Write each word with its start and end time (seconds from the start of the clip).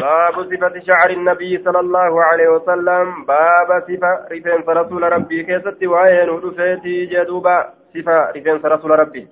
باب 0.00 0.34
صفة 0.50 0.80
شعر 0.80 1.10
النبي 1.10 1.62
صلى 1.64 1.80
الله 1.80 2.24
عليه 2.24 2.48
وسلم. 2.48 3.24
باب 3.24 3.68
صفة 3.88 4.12
رفين 4.32 4.64
رسول 4.68 5.02
ربي. 5.12 5.42
كيست 5.42 5.82
وين 5.82 6.28
ودفيتي 6.30 7.06
جدوبا؟ 7.06 7.72
صفة 7.94 8.30
رفين 8.36 8.60
رسول 8.64 8.90
ربي. 8.90 9.28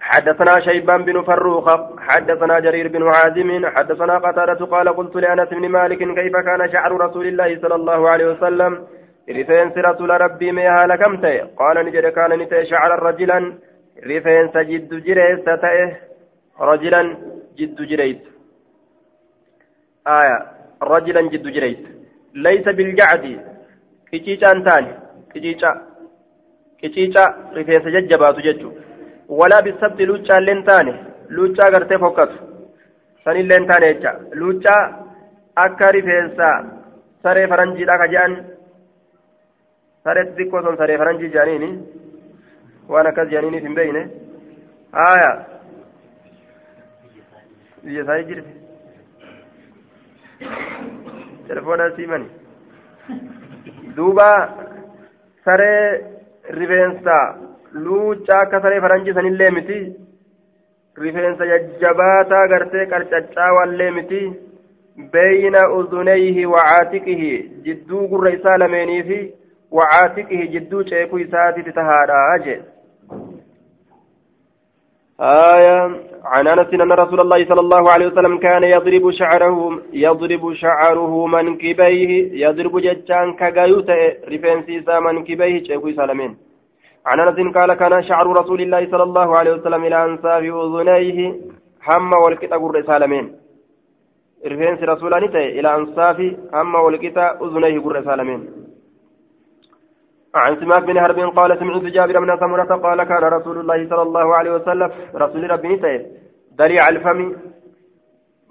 حدثنا 0.00 0.60
شيبان 0.60 1.04
بن 1.04 1.22
فروخ 1.22 1.66
حدثنا 1.98 2.58
جرير 2.60 2.88
بن 2.88 3.02
عازم 3.02 3.66
حدثنا 3.66 4.18
قتادة 4.18 4.66
قال 4.66 4.88
قلت 4.88 5.16
لأنس 5.16 5.48
بن 5.48 5.68
مالك 5.68 5.98
كيف 5.98 6.36
كان 6.36 6.72
شعر 6.72 6.92
رسول 7.00 7.26
الله 7.26 7.60
صلى 7.62 7.74
الله 7.74 8.08
عليه 8.10 8.26
وسلم؟ 8.26 8.86
رفين 9.30 9.72
رسول 9.76 10.10
ربي 10.20 10.52
ميها 10.52 10.86
لكمت 10.86 11.24
قال 11.58 11.86
نجد 11.86 12.06
كان 12.06 12.30
نتي 12.38 12.64
شعر 12.64 13.02
رجلا. 13.02 13.54
رفين 14.06 14.50
جد 14.54 14.94
جريس 15.06 15.44
تتئه 15.44 15.96
رجلا 16.60 17.16
جد 17.58 17.82
جريس. 17.82 18.37
آية 20.18 20.38
رجلا 20.92 21.20
جد 21.32 21.46
جريس 21.56 21.78
ليس 22.44 22.66
بالجعد 22.76 23.24
كيشيشا 24.10 24.48
انتان 24.56 24.84
كيشيشا 25.32 25.70
كيشيشا 26.80 27.24
رفين 27.56 27.80
سججبات 27.84 28.36
ججو 28.46 28.70
ولا 29.38 29.58
بالسبت 29.64 30.00
لوتشا 30.08 30.36
لنتاني 30.46 30.94
لوتشا 31.34 31.64
غرتي 31.72 31.96
فوكت 32.02 32.30
سنين 33.24 33.46
لنتاني 33.50 33.92
جا 34.02 34.12
لوتشا 34.40 34.76
akka 35.64 35.90
rifeensa 35.94 36.48
saree 37.22 37.48
faranjiidha 37.50 37.94
ka 38.00 38.06
jedhan 38.12 38.34
sareetti 40.04 40.36
xiqqoo 40.38 40.62
son 40.64 40.76
saree 40.80 40.98
faranjii 41.00 41.30
jedhaniini 41.34 41.70
waan 42.92 43.08
akkas 43.10 43.30
jedhaniiniif 43.32 43.64
hin 43.66 43.74
beeyne 43.78 44.02
aya 45.06 45.30
biyya 47.84 48.02
isaa 48.04 48.22
jirti 48.28 48.52
telefoona 51.48 51.90
siimani 51.96 52.28
duuba 53.96 54.28
saree 55.44 56.00
rifeensa 56.58 57.16
luucaa 57.86 58.40
akka 58.42 58.60
saree 58.66 58.80
faranjii 58.86 59.14
sanillee 59.18 59.50
miti 59.56 59.78
rifeensa 61.04 61.46
jajjabaataa 61.52 62.46
gartee 62.52 62.86
qarcaccaawaillee 62.92 63.90
miti 63.98 64.20
beyna 65.12 65.62
udunayhi 65.78 66.46
wacaatiqihi 66.54 67.32
jidduu 67.66 68.06
gurra 68.12 68.30
isaa 68.38 68.56
lameenii 68.64 69.02
fi 69.10 69.18
wacaatiqihi 69.80 70.48
jidduu 70.54 70.84
ceekuu 70.90 71.18
isaatitti 71.26 71.72
tahaadha 71.80 72.22
jee 72.46 72.58
آية 75.20 75.78
عن 76.24 76.48
أنس 76.48 76.74
أن 76.74 76.92
رسول 76.92 77.20
الله 77.20 77.44
صلى 77.44 77.60
الله 77.60 77.90
عليه 77.90 78.06
وسلم 78.06 78.38
كان 78.38 78.62
يضرب 78.62 79.10
شعره 79.10 79.80
يضرب 79.92 80.52
شعره 80.52 81.26
منكبيه 81.26 82.10
يضرب 82.46 82.78
ججان 82.78 83.32
كغايوت 83.34 83.90
رفين 84.32 84.62
سيسا 84.66 85.00
منكبيه 85.00 85.62
شيخ 85.62 85.82
سالمين. 85.96 86.36
عن 87.06 87.20
أنس 87.20 87.54
قال 87.56 87.74
كان 87.74 88.02
شعر 88.02 88.26
رسول 88.40 88.60
الله 88.60 88.90
صلى 88.90 89.02
الله 89.02 89.38
عليه 89.38 89.52
وسلم 89.52 89.84
إلى 89.84 90.04
أنصاف 90.04 90.42
أذنيه 90.42 91.18
هم 91.88 92.10
والكتا 92.24 92.56
قر 92.56 92.82
سالمين. 92.86 93.26
رفين 94.46 94.74
رسول 94.92 95.14
الله 95.14 95.58
إلى 95.58 95.68
أنصاف 95.76 96.18
هم 96.54 96.74
والكتا 96.74 97.38
أذنيه 97.44 98.02
سالمين. 98.04 98.67
عن 100.38 100.56
سماك 100.60 100.82
بن 100.84 101.00
حرب 101.00 101.18
قال 101.38 101.58
سمعت 101.58 101.82
جابر 101.82 102.20
بن 102.20 102.38
سمرة 102.40 102.76
قال 102.76 103.04
كان 103.04 103.24
رسول 103.24 103.60
الله 103.60 103.88
صلى 103.88 104.02
الله 104.02 104.36
عليه 104.36 104.50
وسلم 104.50 104.90
رسول 105.14 105.50
ربي 105.50 105.68
نسيت 105.68 106.02
دريع 106.58 106.88
الفم 106.88 107.36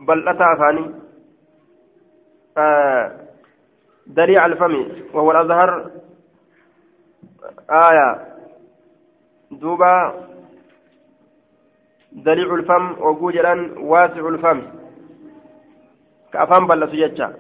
بل 0.08 0.28
أتى 0.30 0.44
أفاني 0.54 0.86
آه 2.58 3.12
دريع 4.08 4.46
الفم 4.46 4.88
وهو 5.14 5.32
الأزهر. 5.32 5.92
آية. 7.70 8.10
دوبا 9.52 10.14
دريع 12.12 12.56
الفم 12.56 13.02
وجوجلا 13.02 13.80
واسع 13.80 14.28
الفم. 14.28 14.62
كأفهم 16.34 16.68
بل 16.68 16.88
سجدت. 16.92 17.36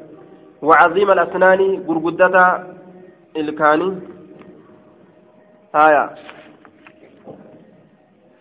وعظيم 0.61 1.11
الأسنان 1.11 1.83
قرقدتا 1.87 2.47
إلكاني. 3.37 4.16
آية. 5.75 6.09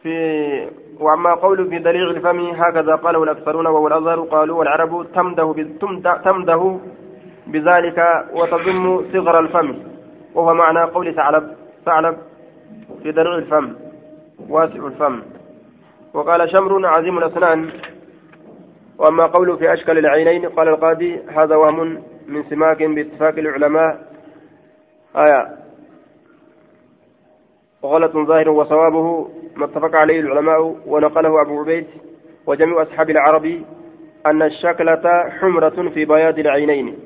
في 0.03 0.69
وأما 1.01 1.35
قول 1.35 1.71
في 1.71 1.79
دليل 1.79 2.11
الفم 2.11 2.41
هكذا 2.41 2.95
قاله 2.95 3.23
الأكثرون 3.23 3.67
وهو 3.67 3.87
الأظهر 3.87 4.21
قالوا 4.21 4.59
والعرب 4.59 5.07
تمده 5.15 5.55
تمده 6.25 6.79
بذلك 7.47 8.27
وتضم 8.33 9.13
صغر 9.13 9.41
الفم. 9.41 9.75
وهو 10.35 10.55
معنى 10.55 10.83
قول 10.83 11.15
ثعلب 11.15 11.57
ثعلب 11.85 12.17
في 13.03 13.13
دليل 13.13 13.35
الفم 13.35 13.75
واسع 14.49 14.87
الفم. 14.87 15.23
وقال 16.15 16.51
شمر 16.51 16.87
عظيم 16.87 17.19
الأسنان 17.19 17.71
وأما 18.99 19.27
قوله 19.27 19.57
في 19.57 19.73
أشكال 19.73 19.99
العينين 19.99 20.49
قال 20.49 20.69
القاضي 20.69 21.21
هذا 21.37 21.57
وهم 21.57 22.03
من 22.27 22.43
سماك 22.43 22.83
باتفاق 22.83 23.39
العلماء. 23.39 24.07
آية. 25.17 25.66
غلط 27.85 28.13
ظاهر 28.17 28.49
وصوابه 28.49 29.29
ما 29.57 29.65
اتفق 29.65 29.95
عليه 29.97 30.21
العلماء 30.21 30.77
ونقله 30.87 31.43
أبو 31.43 31.61
عبيد 31.61 31.87
وجميع 32.47 32.83
أصحاب 32.83 33.11
العرب 33.11 33.63
أن 34.27 34.43
الشكلة 34.43 35.31
حمرة 35.41 35.89
في 35.95 36.05
بياض 36.05 36.39
العينين 36.39 36.99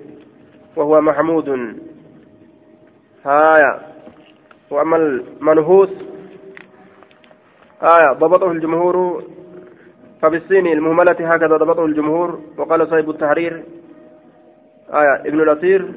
وهو 0.76 1.00
محمود. 1.00 1.48
هايا. 3.24 3.80
وأما 4.70 4.96
المنهوس 4.96 5.90
آية 7.82 8.12
ضبطه 8.12 8.50
الجمهور. 8.50 9.24
فبالصين 10.22 10.66
المهملة 10.66 11.12
هكذا 11.12 11.56
ضبطه 11.56 11.84
الجمهور 11.84 12.40
وقال 12.58 12.88
صاحب 12.88 13.10
التحرير 13.10 13.64
آية 14.94 15.20
ابن 15.28 15.40
الأثير. 15.40 15.92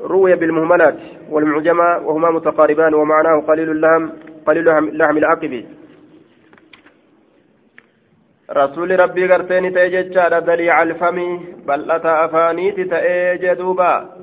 روي 0.00 0.34
بالمهملات 0.34 0.98
والمعجمة 1.30 1.98
وهما 1.98 2.30
متقاربان 2.30 2.94
ومعناه 2.94 3.40
قليل 3.40 3.70
اللحم 3.70 4.08
قليل 4.46 4.64
لحم 4.98 5.16
العقب. 5.16 5.64
رسول 8.50 9.00
ربي 9.00 9.32
قرتين 9.32 9.78
على 10.18 10.40
دليع 10.40 10.82
الفم 10.82 11.40
بل 11.66 11.90
أتى 11.90 12.08
أفانيت 12.08 12.80
تأجج 12.80 13.52
دوبا. 13.52 14.16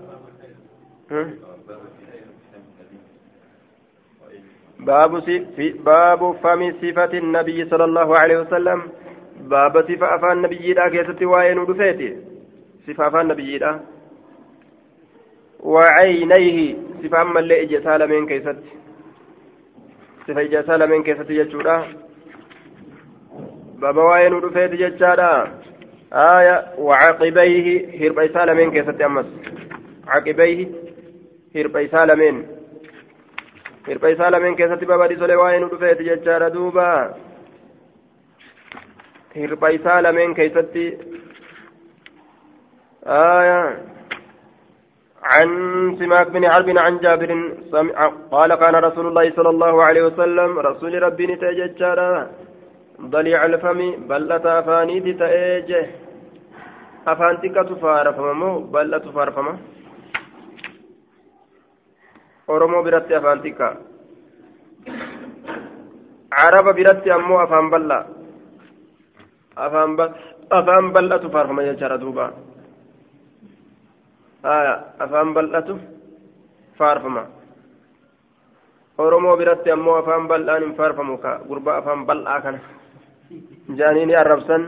باب 4.79 5.19
في 5.55 5.69
باب 5.85 6.31
فم 6.43 6.71
صفة 6.81 7.13
النبي 7.17 7.65
صلى 7.65 7.83
الله 7.83 8.17
عليه 8.17 8.37
وسلم. 8.37 8.81
باب 9.41 9.81
صفة 9.81 10.15
أفان 10.15 10.31
النبي 10.31 10.73
لا 10.73 10.89
كيست 10.89 11.23
وين 11.23 11.59
ودفيتي 11.59 12.17
صفة 12.87 13.07
أفان 13.07 13.21
النبي 13.21 13.57
لا 13.57 13.79
وعينيه 15.59 16.75
صفة 17.03 17.21
أما 17.21 17.39
اللي 17.39 17.61
إجا 17.61 17.83
سالمين 17.83 18.25
كيست 18.27 18.57
صفة 20.27 20.41
إجا 20.41 20.61
سالمين 20.61 21.03
كيست 21.03 21.29
يجورا 21.29 21.87
بابا 23.81 24.03
وين 24.03 24.33
ودفيت 24.33 24.71
ججارا 24.71 25.61
آية 26.13 26.65
وعقبيه 26.77 27.67
هربي 28.01 28.27
سالمين 28.33 28.71
كيست 28.71 29.01
أمس. 29.01 29.25
عقبيه 30.07 30.67
هربي 31.55 31.87
سالمين. 31.87 32.47
هربي 33.87 34.15
سالمين 34.15 34.55
كيست 34.55 34.83
بابا 34.83 35.07
دي 35.07 35.15
سولي 35.15 35.35
وين 35.35 35.63
ودفيت 35.63 36.01
ججارا 36.01 36.47
دوبا. 36.49 37.13
هربي 39.35 39.77
سالمين 39.77 40.33
كيست 40.33 40.77
آية 43.05 43.81
عن 45.31 45.47
سماك 45.99 46.27
بن 46.35 46.43
حرب 46.51 46.69
عن 46.77 46.93
جابر 47.03 47.31
قال 48.31 48.55
كان 48.55 48.75
رسول 48.75 49.05
الله 49.07 49.25
صلى 49.37 49.49
الله 49.49 49.83
عليه 49.87 50.03
وسلم 50.09 50.59
رسول 50.59 51.03
ربي 51.03 51.25
نتججارا 51.27 52.09
ضليع 53.15 53.45
الفم 53.45 53.79
بلة 54.11 54.45
أفاني 54.59 54.99
تتأجه 55.05 55.85
أفانتك 57.07 57.55
تفارفما 57.69 58.33
مو 58.33 58.51
بلة 58.75 58.97
تفارفما 58.97 59.53
oromoo 62.47 62.83
biratti 62.83 63.15
afaan 63.15 63.39
xiqqaa 63.43 63.73
caraba 66.35 66.71
biratti 66.79 67.09
ammoo 67.15 67.39
afaan 67.43 67.67
bal'aa 67.73 68.03
afaan 70.57 70.85
bal'atu 70.95 71.31
faarfama 71.35 71.63
jechaadha 71.69 71.97
duuba 72.03 72.25
afaan 74.43 75.33
bal'atu 75.33 75.79
faarfama 76.77 77.23
oromoo 78.97 79.37
biratti 79.37 79.71
ammoo 79.71 79.95
afaan 80.01 80.27
bal'aan 80.27 80.63
hin 80.63 80.73
faarfamu 80.75 81.17
ka 81.17 81.31
afaan 81.77 82.05
bal'aa 82.05 82.41
kana 82.41 82.59
jaanii 83.77 84.05
ni 84.05 84.15
arrabsan 84.15 84.63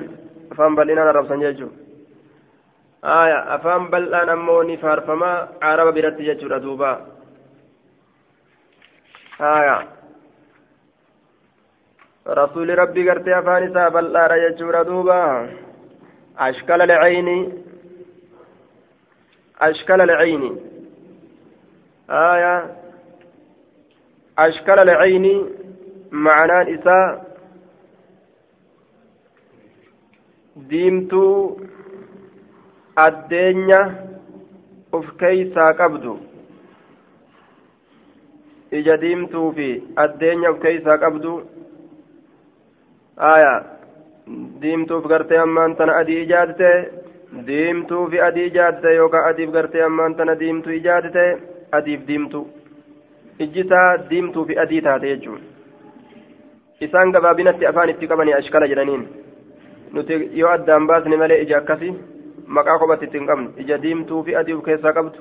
afaan 0.52 0.76
bal'inaan 0.76 1.08
arrabsan 1.12 1.42
jechuudha 1.42 1.76
aya 3.06 3.40
afaan 3.56 3.90
bal'aan 3.92 4.30
ammoo 4.30 4.64
ni 4.64 4.78
faarfamaa 4.78 5.48
araba 5.62 5.92
biratti 5.92 6.24
jechuudha 6.30 6.60
duuba 6.64 6.92
aya 9.40 9.78
rasuuli 12.40 12.76
rabbii 12.76 13.06
gartee 13.06 13.34
afaan 13.42 13.68
isaa 13.70 13.92
bal'aadha 13.92 14.40
jechuudha 14.46 14.84
duuba 14.88 15.20
ashkala 16.48 16.86
lacayni 16.88 17.38
ashkala 19.69 20.07
lacayni 20.07 20.51
aya 22.09 22.55
ashkala 24.37 24.85
lacayni 24.85 25.35
معنaan 26.11 26.69
isaa 26.75 27.23
diimtuu 30.71 31.61
addeenya 32.97 33.81
uf 34.93 35.07
keeysaa 35.23 35.73
qabdu 35.81 36.15
ija 38.79 38.97
diimtuu 39.05 39.53
fi 39.59 39.69
addeenya 40.05 40.51
uf 40.51 40.59
keeysaa 40.65 40.99
qabdu 41.05 41.35
aya 43.35 43.55
diimtuuf 44.63 45.07
gartee 45.15 45.39
ammaan 45.45 45.77
tana 45.77 45.97
adii 46.03 46.23
ijaadite 46.27 46.71
diimtuu 47.48 48.08
fi 48.10 48.22
adii 48.28 48.46
ijaadite 48.52 48.96
yookaan 48.96 49.30
adiif 49.30 49.52
gartee 49.52 49.84
ammaan 49.84 50.16
tana 50.16 50.40
diimtuu 50.40 50.72
ijaadite 50.72 51.26
adiif 51.72 52.08
diimtuu 52.08 52.48
ijjisaa 53.40 54.10
diimtuu 54.10 54.46
fi 54.46 54.60
adii 54.64 54.82
taate 54.82 55.08
jechuudha 55.14 55.56
isaan 56.82 57.12
gabaabinatti 57.12 57.68
afaan 57.68 57.90
itti 57.90 58.08
qabanii 58.08 58.34
ashkala 58.34 58.68
jedhaniin. 58.68 59.08
Nuti 59.94 60.30
yoo 60.40 60.50
addaan 60.52 60.88
baasne 60.88 61.18
malee 61.18 61.42
ija 61.42 61.58
akkasii 61.58 61.94
maqaa 62.48 62.80
kophatti 62.80 63.06
ittiin 63.06 63.28
qabnu. 63.28 63.50
Ija 63.58 63.82
diimtuu 63.82 64.24
fi 64.24 64.36
adii 64.36 64.54
of 64.54 64.64
keessaa 64.64 64.94
qabdu 64.94 65.20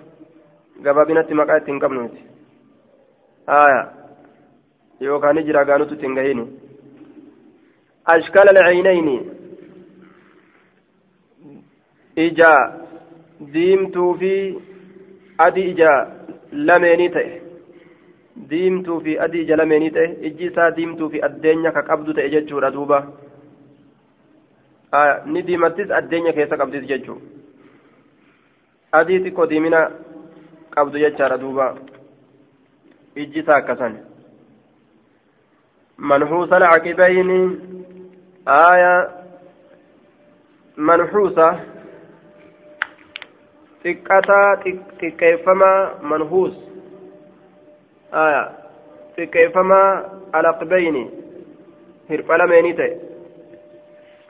gabaabinatti 0.82 1.34
maqaa 1.34 1.56
ittiin 1.56 1.81
qabnu 1.81 2.02
nuti. 2.02 2.25
Haaya. 3.46 3.87
Yookaan 5.00 5.44
jira 5.46 5.64
gaanutu 5.64 5.94
ittiin 5.94 6.14
gahini 6.14 6.44
ashkala 8.05 8.52
laciinayni 8.52 9.17
ija 12.16 12.52
diimtuu 13.52 14.14
fi 14.19 14.32
adii 15.46 15.70
ija 15.70 15.90
lameenii 16.52 17.08
ta'e 17.16 17.40
diimtuu 18.50 19.00
fi 19.00 19.19
adii 19.26 19.43
ija 19.43 19.56
lameenii 19.56 19.90
ta'e 19.90 20.08
ijji 20.31 20.46
isaa 20.46 20.70
diimtuu 20.76 21.08
fi 21.11 21.22
addeenya 21.28 21.72
ka 21.72 21.82
qabdu 21.82 22.14
ta'e 22.14 22.28
jechuudha 22.37 22.70
duuba 22.70 23.00
ni 25.26 25.43
diimattis 25.46 25.90
addeenya 25.90 26.32
keessa 26.32 26.56
qabdis 26.56 26.87
jechuun 26.88 27.20
adii 28.93 29.20
xiqqoo 29.25 29.46
diimina 29.50 29.81
qabdu 30.76 30.99
jechaadha 31.05 31.38
duuba 31.38 31.67
ijji 33.17 33.40
isaa 33.40 33.56
akkasan 33.62 33.99
manhuusa 36.10 36.56
alcaqibayni 36.56 37.38
aaya 38.46 38.94
manhuusa 40.76 41.46
xiqqataa 43.84 44.50
xiqqeeffamaa 44.64 45.81
manhuus 46.12 46.54
xiqqeeffamaa 49.16 49.90
alaqbayni 50.38 51.04
hirpha 52.10 52.38
lameenii 52.42 52.75
ta'e 52.81 52.92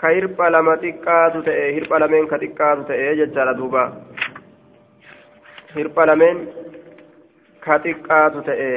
ka 0.03 0.13
hirpha 0.17 0.51
lama 0.57 0.77
xiqqaatu 0.85 1.45
ta'e 1.49 1.73
hirpha 1.79 2.03
lameen 2.05 2.29
ka 2.33 2.43
xiqqaatu 2.45 2.87
ta'e 2.91 3.17
jechaadha 3.23 3.57
duuba 3.63 3.85
hirpha 5.77 6.07
lameen 6.13 6.45
ka 7.67 7.83
xiqqaatu 7.89 8.47
ta'e 8.51 8.71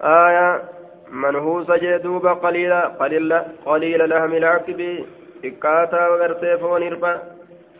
آية 0.00 0.62
منهوسة 1.10 1.76
جدوبة 1.76 2.32
قليلة 2.32 2.80
قليلة 2.80 3.46
قليلة 3.66 4.06
لهم 4.06 4.32
العقب 4.32 5.04
إكاتا 5.44 6.08
وغرتي 6.08 6.58
فون 6.58 6.82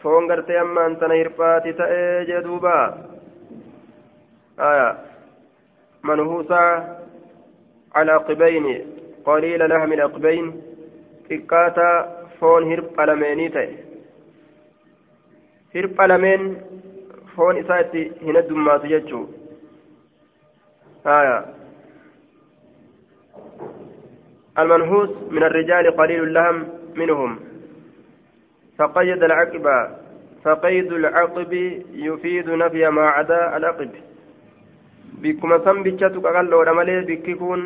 هربا 0.06 0.20
فون 0.20 0.30
غرتي 0.30 0.60
أما 0.60 0.86
أنت 0.86 1.04
نهرباتي 1.04 1.72
تأي 1.72 2.24
جدوبة 2.24 2.94
آية 4.58 4.98
منهوسة 6.04 6.60
على 7.94 8.12
عقبين 8.12 8.86
قليل 9.24 9.68
لهم 9.68 9.92
العقبين 9.92 10.62
xiqqaataa 11.28 12.06
foon 12.38 12.64
hirpha 12.70 13.06
lameenii 13.06 13.50
ta'e. 13.50 13.70
Hirpha 15.74 16.08
lameen 16.08 16.42
foon 17.34 17.56
isaa 17.62 17.78
itti 17.84 18.02
hin 18.24 18.36
heddummaatu 18.38 18.86
jechuu. 18.94 19.24
Haya 21.04 21.44
المنحوس 24.58 25.10
من 25.30 25.42
الرجال 25.42 25.96
قليل 25.96 26.22
اللهم 26.22 26.68
منهم 26.96 27.38
فقيد 28.78 29.22
العقب 29.22 29.66
فقيد 30.44 30.92
العقب 30.92 31.52
يفيد 31.92 32.50
نفي 32.50 32.88
ما 32.90 33.06
عدا 33.16 33.56
العقب. 33.56 33.90
بكما 35.22 35.58
سنبتشتك 35.64 36.24
أقل 36.24 36.54
ورمالي 36.54 37.00
بكيكون 37.08 37.62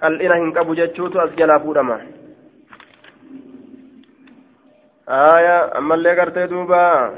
qal'ina 0.00 0.36
hin 0.40 0.52
qabu 0.56 0.74
jechuutu 0.80 1.20
as 1.20 1.30
jalaa 1.36 1.60
fuudhama 1.66 1.98
آية 5.10 5.78
أما 5.78 5.94
اللي 5.94 6.20
قرتي 6.20 6.46
دوبا 6.46 7.10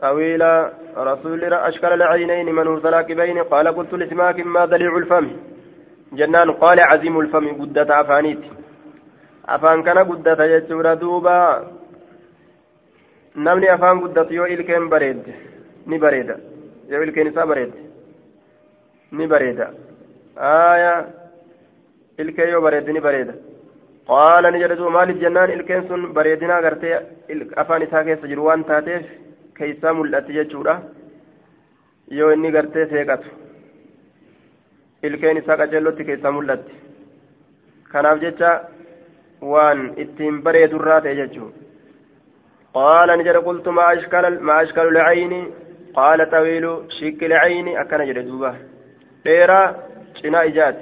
طويلة 0.00 0.72
رسول 0.96 1.44
أشكال 1.44 1.92
العينين 1.92 2.54
من 2.54 2.66
هو 2.66 2.80
سلاكبين 2.80 3.38
قال 3.38 3.68
قلت 3.68 3.94
لسماك 3.94 4.40
ما 4.40 4.64
دليع 4.64 4.96
الفم. 4.96 5.26
جنان 6.12 6.50
قال 6.50 6.80
عزيم 6.80 7.20
الفم 7.20 7.48
قدة 7.60 8.00
أفانيت 8.00 8.42
أفان 9.48 9.82
كان 9.82 9.98
قدة 9.98 10.44
يجور 10.44 10.94
دوبا 10.94 11.38
namni 13.36 13.68
afaan 13.68 13.98
guddatu 14.00 14.34
yoo 14.34 14.46
ilkeen 14.54 14.88
bareedde 14.92 15.32
ni 15.86 15.98
bareeda 16.04 16.34
yoo 16.90 17.02
ilkeen 17.06 17.28
isaa 17.30 17.46
bareedde 17.50 17.78
ni 19.18 19.26
bareeda 19.32 19.66
aya 20.50 20.92
ilkee 22.24 22.46
yoo 22.52 22.60
bareedde 22.66 22.92
ni 22.96 23.00
bareeda 23.06 23.34
qaala 24.10 24.50
ni 24.50 24.62
jedhe 24.62 24.88
maaliif 24.96 25.20
jennaan 25.24 25.52
ilkeen 25.56 25.84
sun 25.88 26.06
bareedina 26.18 26.56
agartee 26.60 26.94
afaan 27.62 27.82
isaa 27.88 28.04
keessa 28.08 28.30
jiru 28.32 28.46
waan 28.48 28.64
taateef 28.70 29.04
keeysaa 29.58 29.92
mul'atti 29.98 30.32
jechuudha 30.38 30.74
yoo 32.20 32.30
inni 32.36 32.50
gartee 32.56 32.86
seeqatu 32.94 33.28
ilkeen 35.10 35.42
isaa 35.42 35.56
qaceellotti 35.62 36.08
keessaa 36.08 36.32
mul'atti 36.38 36.74
kanaaf 37.92 38.24
jecha 38.24 38.50
waan 39.42 39.94
ittiin 39.96 40.42
bareedurraa 40.42 41.00
ta'e 41.00 41.16
jechuudha. 41.22 41.60
قال 42.76 43.18
نجد 43.18 43.36
قلت 43.36 43.68
ما 43.68 43.92
أشكال 43.92 44.42
ما 44.42 44.62
أشكال 44.62 44.88
العين 44.88 45.50
قال 45.94 46.30
طويل 46.30 46.64
شك 46.88 47.24
العين 47.24 47.68
أكن 47.78 48.04
جد 48.04 48.18
دوبا 48.18 48.56
ديرا 49.24 49.76
شنا 50.22 50.44
إجات 50.44 50.76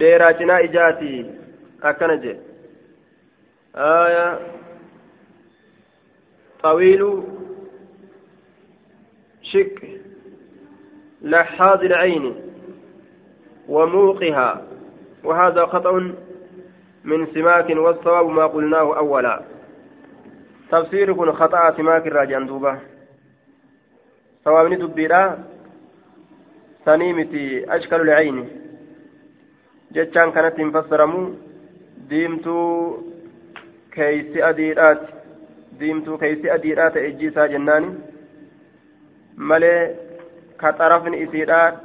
dheeraa 0.00 0.32
cinaa 0.32 0.58
ijaati. 0.58 1.26
Akkana 1.82 2.16
jedhe. 2.16 2.40
Aya 3.74 4.38
طويل 6.62 7.22
شك 9.42 9.78
لحاظ 11.22 11.84
العين 11.84 12.34
وموقها 13.68 14.69
وهذا 15.24 15.66
خطأ 15.66 15.92
من 17.04 17.26
سماك 17.26 17.70
والصواب 17.70 18.26
ما 18.28 18.46
قلناه 18.46 18.96
أولا 18.96 19.42
تفسير 20.70 21.12
كن 21.12 21.32
خطأ 21.32 21.76
سماك 21.76 22.06
الراجع 22.06 22.38
دوبة 22.38 22.78
صواب 24.44 24.72
ندبيرا 24.72 25.38
سنيمتي 26.84 27.76
أشكال 27.76 28.00
العين 28.00 28.60
jechaan 29.94 30.30
kanatti 30.32 30.62
hin 30.62 30.72
fassaramu 30.72 31.20
diimtuu 32.10 32.74
keeysi 33.90 34.42
adiidhaati 34.48 35.14
diimtuu 35.80 36.18
keeysi 36.18 36.50
adiidhaa 36.56 36.90
ta'e 36.96 37.08
ijji 37.08 37.26
isaa 37.26 37.46
jennaani 37.54 37.90
malee 39.50 39.80
ka 40.56 40.72
xarafni 40.78 41.22
isiidhaa 41.24 41.82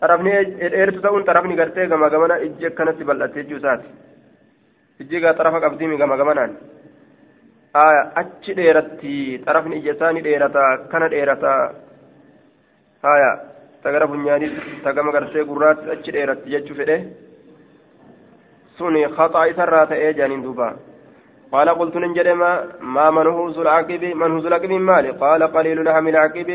xarafni 0.00 0.32
dheertuu 0.74 1.02
ta'uun 1.04 1.26
xarafni 1.28 1.58
gartee 1.60 1.86
gama 1.92 2.08
gamana 2.14 2.40
ijji 2.46 2.66
akkanatti 2.70 3.08
bal'atte 3.10 3.42
jechuu 3.42 3.60
isaati 3.62 3.88
ijji 5.00 5.22
gaa 5.22 5.36
xarafa 5.38 5.62
qabdiimi 5.64 6.00
gama 6.02 6.16
gamanaan 6.16 6.52
achi 8.22 8.58
dheeratti 8.58 9.14
xarafni 9.46 9.80
ija 9.80 9.94
isaa 9.94 10.12
ni 10.12 10.26
dheerata 10.28 10.62
kana 10.92 11.08
dheerata 11.14 11.50
haya 13.04 13.32
tagara 13.82 14.12
funyaanis 14.12 14.54
tagama 14.84 15.16
gartee 15.16 15.48
gurraatti 15.50 15.90
achi 15.96 16.16
dheeratti 16.16 16.56
jechuu 16.56 16.78
fedhe 16.82 16.98
سني 18.80 19.08
خطأ 19.08 19.52
سرات 19.52 19.92
إيجان 19.92 20.42
دوبا 20.42 20.68
قال 21.52 21.68
قلت 21.68 21.96
ننجد 21.96 22.28
ما 22.28 22.50
ما 22.80 23.10
منهوز 23.10 23.58
العقب 23.58 24.04
منهوز 24.04 24.46
العقب 24.46 24.72
مالي 24.72 25.10
قال 25.10 25.42
قليل 25.42 25.78
لحم 25.84 26.08
العقب 26.08 26.50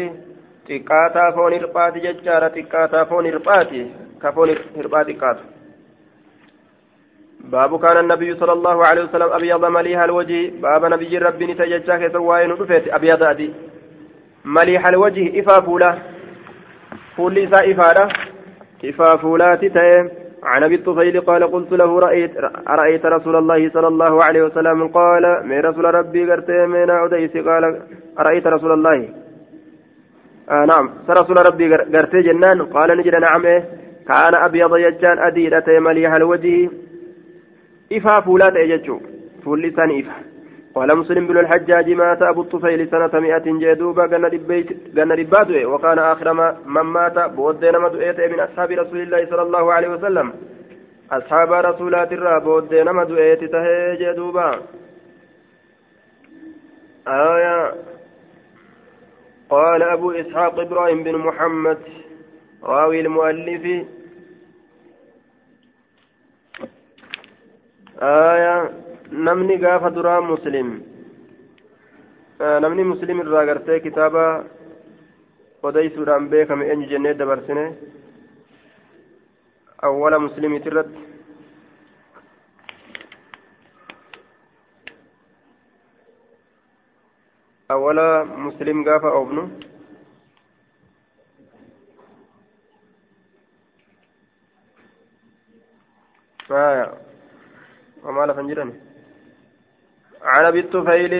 xiqqaataa 0.68 1.32
foon 1.36 1.54
hirphaati 1.58 2.06
jechaadha. 2.06 2.54
Xiqqaataa 2.56 3.06
foon 3.10 3.26
hirphaati 3.32 3.82
ka 4.22 4.32
foon 4.32 4.50
hirphaa 4.78 5.04
xiqqaatu. 5.12 5.44
باب 7.52 7.80
كان 7.80 7.98
النبي 7.98 8.36
صلى 8.36 8.54
الله 8.54 8.86
عليه 8.86 9.04
وسلم 9.04 9.30
أبيض 9.34 9.66
مليح 9.66 10.00
الوجه 10.02 10.52
باب 10.62 10.86
نبي 10.86 11.18
ربي 11.18 11.46
نتججا 11.46 11.98
كيس 11.98 12.16
وين 12.16 12.52
رفيت 12.52 12.94
أبيض 12.94 13.24
أدي 13.24 13.54
مليح 14.46 14.88
الوجه 14.88 15.40
إفا 15.40 15.62
فولا 15.62 15.96
فول 17.18 17.38
إسا 17.38 17.72
إفادة 17.72 18.08
إفا 18.86 19.18
فولات 19.18 19.66
تيم 19.66 20.10
عن 20.44 20.64
ابي 20.64 20.76
الطفيل 20.76 21.22
قال 21.22 21.52
قلت 21.52 21.72
له 21.72 22.00
رأيت 22.00 22.32
أرأيت 22.70 23.06
رسول 23.06 23.36
الله 23.36 23.70
صلى 23.70 23.88
الله 23.88 24.24
عليه 24.24 24.42
وسلم 24.44 24.88
قال 24.88 25.48
من 25.48 25.60
رسول 25.60 25.86
ربي 25.86 26.32
قرتي 26.32 26.66
من 26.66 26.90
عديس 26.90 27.38
قال 27.38 27.82
أرأيت 28.20 28.48
رسول 28.48 28.72
الله 28.72 29.10
نعم. 30.50 30.90
رسول 31.10 31.38
ربي 31.50 31.76
قرتي 31.76 32.22
جنان. 32.22 32.62
قال 32.62 32.98
نجد 32.98 33.16
نعم. 33.16 33.44
كان 34.08 34.36
أبيض 34.36 34.78
يجان 34.78 35.18
أديرة 35.20 35.80
مليح 35.80 36.14
الوجه. 36.14 36.70
إفا 37.94 38.22
فولات 38.22 38.56
يجو 38.56 39.00
فول 39.44 39.62
لسان 39.62 40.00
إفا. 40.00 40.16
قال 40.76 40.98
مسلم 40.98 41.28
بن 41.28 41.38
الحجاج 41.38 41.90
مات 41.90 42.22
أبو 42.22 42.42
الطفيل 42.42 42.88
سنة 42.94 43.14
مئة 43.20 43.46
جدوبا 43.64 44.04
قال 44.12 44.24
ربات 45.20 45.50
وكان 45.72 46.00
آخر 46.00 46.34
ما 46.34 46.48
من 46.66 46.82
مات. 46.82 47.18
بودين 47.36 47.76
مدؤيت 47.80 48.20
من 48.32 48.40
أصحاب 48.40 48.72
رسول 48.72 49.00
الله 49.02 49.22
صلى 49.32 49.42
الله 49.42 49.74
عليه 49.74 49.90
وسلم. 49.96 50.28
أصحاب 51.12 51.52
رسولات 51.52 52.12
الرا 52.12 52.40
بودين 52.40 52.88
مدؤيت 52.94 53.44
تهي 53.44 53.98
جدوبا 54.02 54.50
آية 57.08 57.55
قال 59.56 59.82
أبو 59.84 60.12
إسحاق 60.12 60.60
إبراهيم 60.60 61.04
بن 61.04 61.16
محمد 61.28 61.80
راوي 62.64 63.00
المؤلف 63.06 63.64
آية 68.02 68.56
namni 69.12 69.58
gaafa 69.58 69.90
duraa 69.96 70.22
muslim 70.22 70.70
namni 72.64 72.84
muslim 72.92 73.20
irraa 73.24 73.46
gartee 73.50 73.80
kitaaba 73.86 74.24
odeysuudhaan 75.64 76.30
beekame 76.32 76.66
eenyu 76.72 76.88
jennee 76.92 77.14
dabarsine 77.20 77.66
awwala 79.88 80.20
muslimiiti 80.26 80.68
irratti 80.72 81.00
awwala 81.00 81.05
muslim 88.56 88.84
gaafa 88.88 89.12
oofnu 89.20 89.44
وما 98.06 98.26
لفن 98.26 98.48
جرني 98.48 98.74
عن 100.22 100.46
أبي 100.46 100.60
الطفيل 100.60 101.14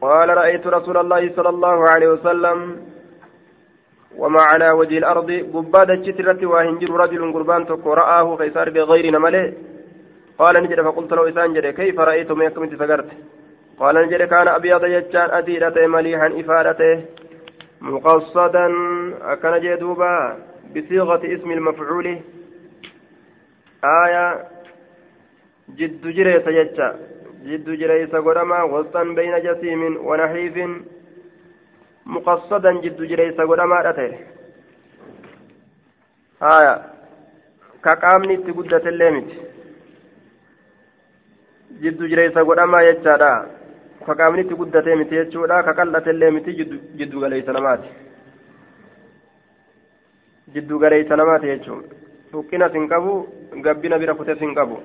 قال 0.00 0.28
رأيت 0.28 0.66
رسول 0.66 0.96
الله 0.96 1.22
صلى 1.36 1.48
الله 1.48 1.78
عليه 1.92 2.08
وسلم 2.08 2.58
وما 4.16 4.42
على 4.50 4.70
وجه 4.70 4.98
الأرض 4.98 5.30
قبادة 5.54 5.94
جترت 5.94 6.44
وهنجر 6.44 6.90
رجل 7.02 7.32
قربان 7.32 7.66
تكو 7.66 7.92
رآه 7.92 8.36
قيصار 8.36 8.70
بغير 8.70 9.04
نمله. 9.14 9.54
قال 10.38 10.54
نجد 10.62 10.80
فقلت 10.80 11.12
له 11.12 11.28
إسان 11.28 11.70
كيف 11.70 11.96
رأيت 12.00 12.30
ما 12.32 12.44
يكم 12.44 12.76
سقرت؟ 12.76 13.10
قال 13.82 13.96
نجد 13.96 14.22
كان 14.22 14.48
أبيض 14.48 14.84
يجان 14.84 15.30
أديرته 15.30 15.86
مليحا 15.86 16.26
إفادته. 16.40 17.04
مقصدا 17.80 18.66
أكن 19.32 19.60
جدوبا 19.60 20.38
بصيغة 20.74 21.22
اسم 21.34 21.50
المفعول. 21.50 22.06
آية 23.84 24.48
جد 25.78 26.02
جريس 26.16 26.46
يجا 26.46 26.88
جد 27.44 27.70
جريس 27.70 28.14
قدما 28.14 28.62
وسطا 28.62 29.02
بين 29.02 29.34
جسيم 29.46 30.06
ونحيف. 30.06 30.56
مقصدا 32.06 32.72
جد 32.72 33.02
جريس 33.02 33.40
قدما 33.40 33.90
أتي 33.90 34.08
آية 36.42 36.74
كقامني 37.84 38.36
تقدة 38.36 38.84
الليمت. 38.92 39.30
جد 41.82 42.00
جريس 42.02 42.38
قدما 42.38 42.82
يجا 42.82 43.61
كقامني 44.06 44.42
تقدة 44.50 44.94
متي 45.00 45.16
يجودا 45.16 45.60
كقلة 45.66 46.06
الليمت 46.14 46.46
جد 46.98 47.12
جريس 47.22 47.48
نمات 47.48 47.82
جد 50.54 50.70
جريس 50.82 51.12
نمات 51.12 51.44
يجو 51.44 51.76
فكنا 52.32 52.68
سنقبو 52.72 53.14
قبنا 53.64 53.96
برفته 54.00 54.34
سنقبو 54.40 54.78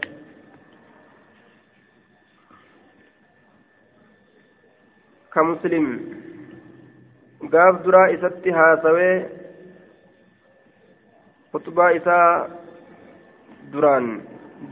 كمسلم 5.34 5.88
gaaf 7.42 7.84
duraa 7.86 8.08
isatti 8.14 8.54
haasawee 8.58 9.16
khutbaa 11.52 11.90
isaa 11.98 12.50
duraan 13.72 14.08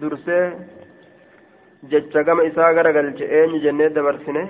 dursee 0.01 0.45
jecha 1.91 2.23
gama 2.27 2.43
isaa 2.49 2.73
gara 2.77 2.91
galche 2.97 3.25
eenyu 3.39 3.59
jennee 3.65 3.89
dabarsine 3.97 4.43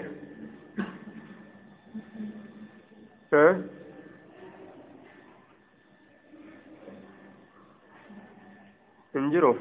hin 9.13 9.31
jiru 9.31 9.53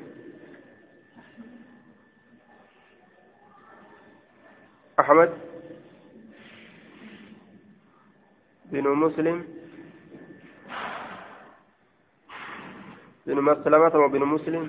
أحمد 5.03 5.31
بن 8.73 8.87
مسلم 8.89 9.39
بن 13.27 13.39
مسلمة 13.41 13.95
وبن 14.05 14.23
مسلم 14.25 14.65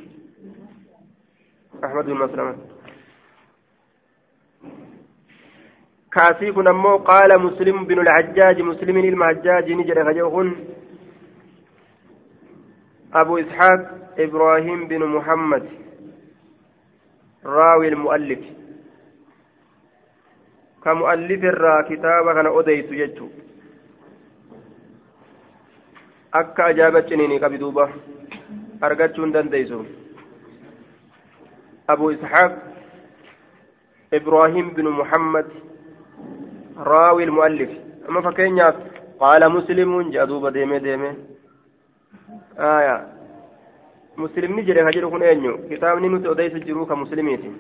أحمد 1.83 2.05
بن 2.05 2.13
مسلمة 2.13 2.74
kaasii 6.15 6.51
kun 6.57 6.67
ammoo 6.71 6.99
qaala 7.09 7.37
muslim 7.45 7.85
binu 7.87 8.03
lcajjaaji 8.07 8.63
muslimin 8.63 9.05
ilma 9.05 9.25
hajjaaji 9.31 9.77
jedhe 9.89 10.03
kaje'u 10.09 10.31
kun. 10.35 10.51
Abu 13.21 13.37
isxaaq 13.43 13.81
ibraahim 14.27 14.87
binu 14.87 15.07
muhammad 15.07 15.67
raawi 17.55 17.87
ilmu'allif 17.87 18.47
ka 20.83 20.95
mu'allifirraa 20.95 21.83
kitaaba 21.91 22.33
kana 22.33 22.55
odeysu 22.61 22.95
jechu. 23.01 23.29
Akka 26.31 26.65
ajaa'iba 26.71 27.07
ciniinii 27.11 27.39
qabi 27.39 27.57
duuba. 27.59 27.89
Argachuun 28.81 29.31
dandeysu 29.33 29.85
abu 31.87 32.09
isxaaq 32.11 32.53
ibraahim 34.11 34.73
binu 34.73 34.89
muhammad 34.91 35.45
muslimuun 39.49 40.11
jedha 40.11 40.25
duuba 40.27 40.51
deemee 40.51 40.79
deemee 40.79 41.15
aya 42.57 42.95
muslimni 44.17 44.65
jedhe 44.65 44.83
ka 44.83 44.91
jedhu 44.91 45.09
kun 45.09 45.23
eenyu 45.23 45.57
kitaabni 45.69 46.09
nuti 46.09 46.27
odeysu 46.27 46.59
jiruu 46.65 46.85
ka 46.85 46.95
muslimiiti 46.95 47.51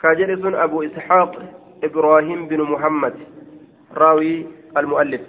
ka 0.00 0.14
jedhe 0.14 0.36
sun 0.36 0.54
abu 0.54 0.82
isxaaq 0.82 1.36
ibraahim 1.82 2.48
binu 2.48 2.64
muhammad 2.64 3.14
raawi 3.94 4.32
almu'allif 4.74 5.20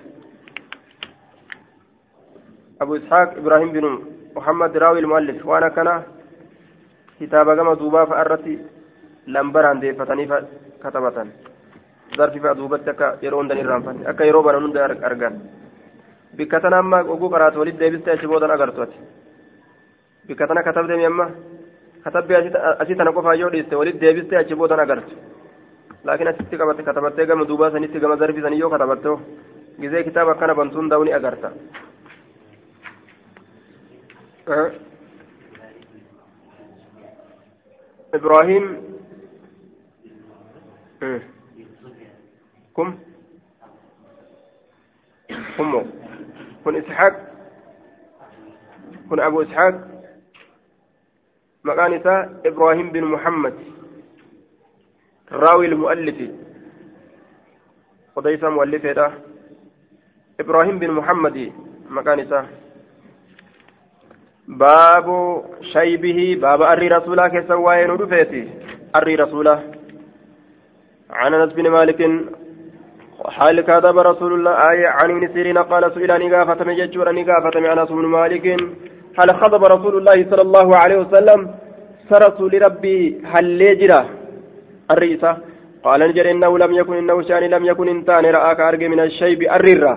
أبو 2.82 2.96
إسحاق 2.96 3.38
إبراهيم 3.38 3.72
بن 3.72 3.86
محمد 4.36 4.78
راوي 4.78 5.00
المؤلف 5.00 5.46
وأنا 5.46 5.70
كان 5.70 6.04
كتاب 7.20 7.56
كما 7.58 7.74
دوبا 7.74 8.06
فأرتي 8.06 8.60
لمبر 9.28 9.66
عندي 9.66 9.94
فتني 9.94 10.26
كتبة 10.84 11.18
ظرف 12.18 12.36
فأدوبت 12.44 12.88
أكا 12.88 13.08
يرون 13.26 13.48
دني 13.48 13.62
رامفان 13.62 13.98
أكا 14.12 14.24
يروبا 14.30 14.60
نند 14.60 14.78
أرغان 14.78 15.36
بكتنا 16.38 16.80
أما 16.80 17.00
أقو 17.00 17.28
قرات 17.34 17.56
ولد 17.58 17.78
ديبست 17.82 18.08
أشبودا 18.08 18.54
أغرتوت 18.54 18.92
بكتنا 20.28 20.62
كتب 20.68 20.86
دي 20.88 21.08
أما 21.08 21.26
كتب 22.06 22.32
أسيتنا 22.82 23.12
قفا 23.16 23.32
يوديست 23.42 23.74
ولد 23.74 23.96
ديبست 24.04 24.34
أشبودا 24.34 24.76
أغرت 24.84 25.10
لكن 26.06 26.28
أسيتي 26.28 26.56
كتبت 26.58 26.82
كتبت 26.88 27.22
كما 27.22 27.44
دوبا 27.50 27.70
سنيتي 27.74 28.00
كما 28.00 28.16
ظرف 28.22 28.36
سنيو 28.46 28.70
كتبته 28.74 29.14
جزي 29.82 30.04
كتاب 30.04 30.28
كان 30.40 30.54
بنتون 30.54 30.90
دوني 30.90 31.16
أغرتا 31.16 31.52
إبراهيم 38.14 38.91
Eh. 41.02 41.22
kun 42.78 42.94
kun 45.58 45.74
kun 46.62 46.76
isxaaq 46.78 47.16
kun 49.10 49.20
abu 49.20 49.42
isxaaq 49.42 49.76
maqaan 51.66 51.98
isaa 51.98 52.30
ibraahim 52.46 52.94
bin 52.94 53.10
muhammad. 53.10 53.58
Raawi 55.32 55.74
mu'allifi 55.74 56.30
odaysa 58.16 58.54
mu'allifeedha 58.54 59.08
ibraahim 60.38 60.78
bin 60.78 60.94
muhammadi 60.94 61.50
maqaan 61.90 62.22
isaa 62.22 62.46
baabu 64.46 65.18
shaybihi. 65.74 66.38
Baaba 66.38 66.70
arrii 66.78 66.94
rasuulaa 66.94 67.30
keessan 67.34 67.66
waa'ee 67.66 67.90
nu 67.90 67.98
dhufeeti 67.98 68.46
rasuulaa 69.26 69.71
عن 71.12 71.34
أنس 71.34 71.54
بن 71.54 71.70
مالك 71.70 72.02
حال 73.26 73.62
كذب 73.62 73.98
رسول 74.00 74.34
الله 74.34 74.52
آية 74.52 74.88
عن 74.88 75.12
ابن 75.12 75.34
سيرين 75.34 75.58
قال 75.58 75.84
سئل 75.94 76.12
نقافة 76.30 76.66
من 76.66 76.76
ججور 76.76 77.12
نقافة 77.12 77.60
من 77.60 77.66
أنس 77.66 77.90
بن 77.90 78.06
مالك. 78.06 78.46
هل 79.20 79.30
خطب 79.42 79.64
رسول 79.66 79.98
الله 79.98 80.26
صلى 80.30 80.42
الله 80.42 80.78
عليه 80.78 80.98
وسلم 81.04 81.40
سرسول 82.10 82.62
ربي 82.66 83.22
هل 83.34 83.46
ليجرا 83.46 84.06
الرئيسة 84.92 85.38
قال 85.84 86.00
نجر 86.10 86.32
إنه 86.32 86.58
لم 86.58 86.72
يكن 86.74 86.96
إنه 87.02 87.22
شأن 87.22 87.44
لم 87.44 87.66
يكن 87.66 87.88
إنتان 87.88 88.26
رآك 88.26 88.60
أرجع 88.60 88.88
من 88.88 89.00
الشيب 89.00 89.42
الررة 89.42 89.94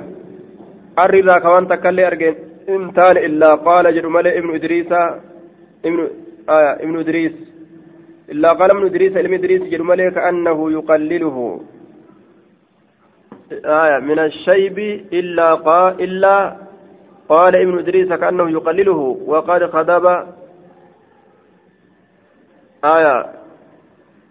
الررة 0.98 1.38
كوان 1.44 1.68
تكلي 1.68 2.06
أرجع 2.06 2.32
إنتان 2.68 3.16
إلا. 3.16 3.54
قال 3.54 3.94
جرمال 3.94 4.26
ابن 4.26 4.54
إدريس 4.54 4.92
ابن 5.84 6.08
آه 6.48 6.72
ابن 6.84 6.98
إدريس. 6.98 7.32
إلا 8.30 8.52
قال 8.52 8.70
ابن 8.70 8.84
إدريس 8.86 9.16
ابن 9.16 9.34
إدريس 9.34 9.62
جرمال 9.62 10.08
كأنه 10.08 10.72
يقلله. 10.72 11.60
آية 13.52 13.98
من 14.00 14.18
الشيب 14.18 14.78
إلا 15.12 15.54
قال 15.54 16.02
إلا 16.02 16.56
قال 17.28 17.56
ابن 17.56 17.78
إدريس 17.78 18.08
كأنه 18.12 18.50
يقلله. 18.50 19.00
وقد 19.26 19.70
خدب 19.70 20.06
آية 22.84 23.26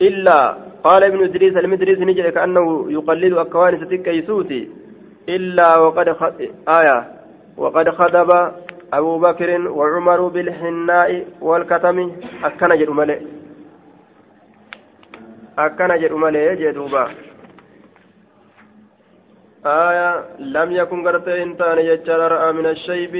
إلا 0.01 0.57
قال 0.83 1.03
ابن 1.03 1.23
إدريس 1.23 1.57
المدريس 1.57 1.99
نجد 1.99 2.27
كأنه 2.29 2.91
يقلد 2.91 3.33
أكوان 3.33 3.85
ستك 3.85 4.07
يسوتي 4.07 4.69
إلا 5.29 5.77
وقد 5.77 6.11
خد 6.11 6.33
آية 6.67 6.97
وقد 7.57 7.89
خدب 7.89 8.51
أبو 8.93 9.19
بكر 9.19 9.49
وعمر 9.69 10.27
بالحناء 10.27 11.25
والكتم. 11.41 12.11
أكن 12.43 12.69
جد 12.79 12.89
ملئ 15.57 15.65
أكن 15.65 16.01
جد 16.01 16.11
ملئ 16.11 16.55
جدوبا 16.55 17.05
آية 19.65 20.25
لم 20.39 20.71
يكن 20.71 21.07
قرت 21.07 21.27
إنتان 21.27 21.79
يجر 21.79 22.31
رأى 22.31 22.53
من 22.53 22.65
الشيب 22.65 23.15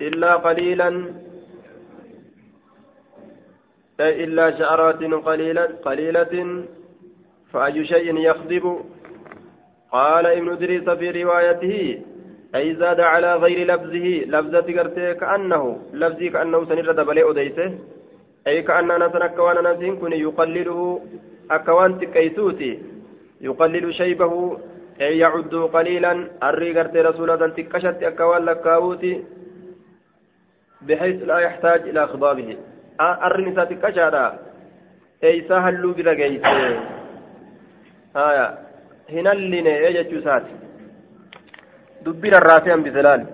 إلا 0.00 0.36
قليلا 0.36 1.04
أي 4.00 4.24
إلا 4.24 4.58
شعرات 4.58 5.02
قليلة 5.04 5.64
قليلة 5.84 6.64
فأي 7.52 7.84
شيء 7.84 8.18
يخضب 8.18 8.80
قال 9.92 10.26
ابن 10.26 10.48
إدريس 10.52 10.90
في 10.90 11.22
روايته 11.22 12.02
أي 12.54 12.74
زاد 12.74 13.00
على 13.00 13.34
غير 13.36 13.66
لفظه 13.66 14.06
لفظة 14.34 14.80
قرته 14.80 15.12
كأنه 15.12 15.82
لفظي 15.92 16.28
كأنه 16.30 16.64
سنرد 16.64 17.00
بلي 17.06 17.30
أديسه 17.30 17.78
أي 18.46 18.62
كأن 18.62 18.90
أنس 18.90 19.14
أكوان 19.14 19.66
أنس 19.66 20.00
كن 20.00 20.12
يقلله 20.12 21.00
أكوان 21.50 21.98
تكيسوتي 22.00 22.72
يقلل 23.40 23.94
شيبه 23.94 24.58
أي 25.00 25.18
يعد 25.18 25.54
قليلا 25.54 26.12
قرته 26.76 27.02
رسولة 27.02 27.36
تكشت 27.48 28.02
أكوان 28.02 28.44
لكاوتي 28.44 29.24
بحيث 30.86 31.22
لا 31.22 31.38
يحتاج 31.38 31.80
إلى 31.88 32.06
خضابه 32.06 32.56
halluu 35.64 35.94
bira 35.98 36.14
geeyse 36.18 36.52
haya 38.14 38.46
hin 39.14 39.26
halline 39.30 39.72
ee 39.72 39.92
jechuu 39.96 40.18
isaati 40.22 40.54
dubbii 42.04 42.32
rarraasee 42.34 42.72
hambise 42.74 43.02
laal 43.06 43.24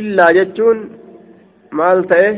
illaa 0.00 0.30
jechuun 0.38 0.80
maal 1.80 2.02
ta'e 2.12 2.30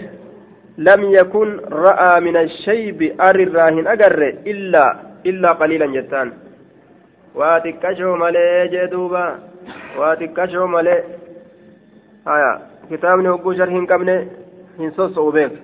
arrirraa 3.29 3.71
hin 3.71 3.87
agarre 3.97 4.31
illaa 4.53 4.91
illaa 5.25 5.55
qaliilan 5.61 5.95
jettaan 5.99 6.33
waa 7.35 7.61
xiqqashoo 7.67 8.17
malee 8.17 8.69
jee 8.73 8.89
duuba 8.97 9.23
waa 9.99 10.17
xiqqashoo 10.23 10.67
malee 10.79 10.99
haya 12.25 12.51
kitaabni 12.89 13.33
hogguu 13.35 13.55
shar 13.61 13.71
hin 13.77 13.87
qabne 13.93 14.17
hin 14.79 14.93
sosso'u 14.99 15.33
beek 15.39 15.55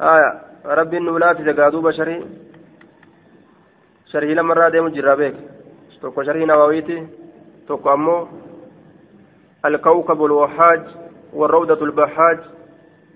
آية 0.00 0.40
ربي 0.64 0.98
نولا 0.98 1.34
في 1.34 1.44
زقادو 1.44 1.80
بشري 1.80 2.24
شرحي 4.06 4.34
لما 4.34 4.54
را 4.54 4.68
ديمو 4.68 4.88
جرا 4.88 5.14
بيك 5.14 5.34
توكو 6.02 6.22
شرحي 6.22 6.44
نواويتي 6.44 7.06
توكو 7.68 7.92
أمو 7.92 8.28
الكوكب 9.64 10.24
الوحاج 10.24 10.82
والروضة 11.32 11.84
البحاج 11.84 12.38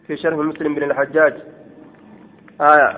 في 0.08 0.17
شرح 0.17 0.38
مسلم 0.38 0.76
بن 0.76 0.84
الحجاج 0.84 1.34
آية 2.62 2.91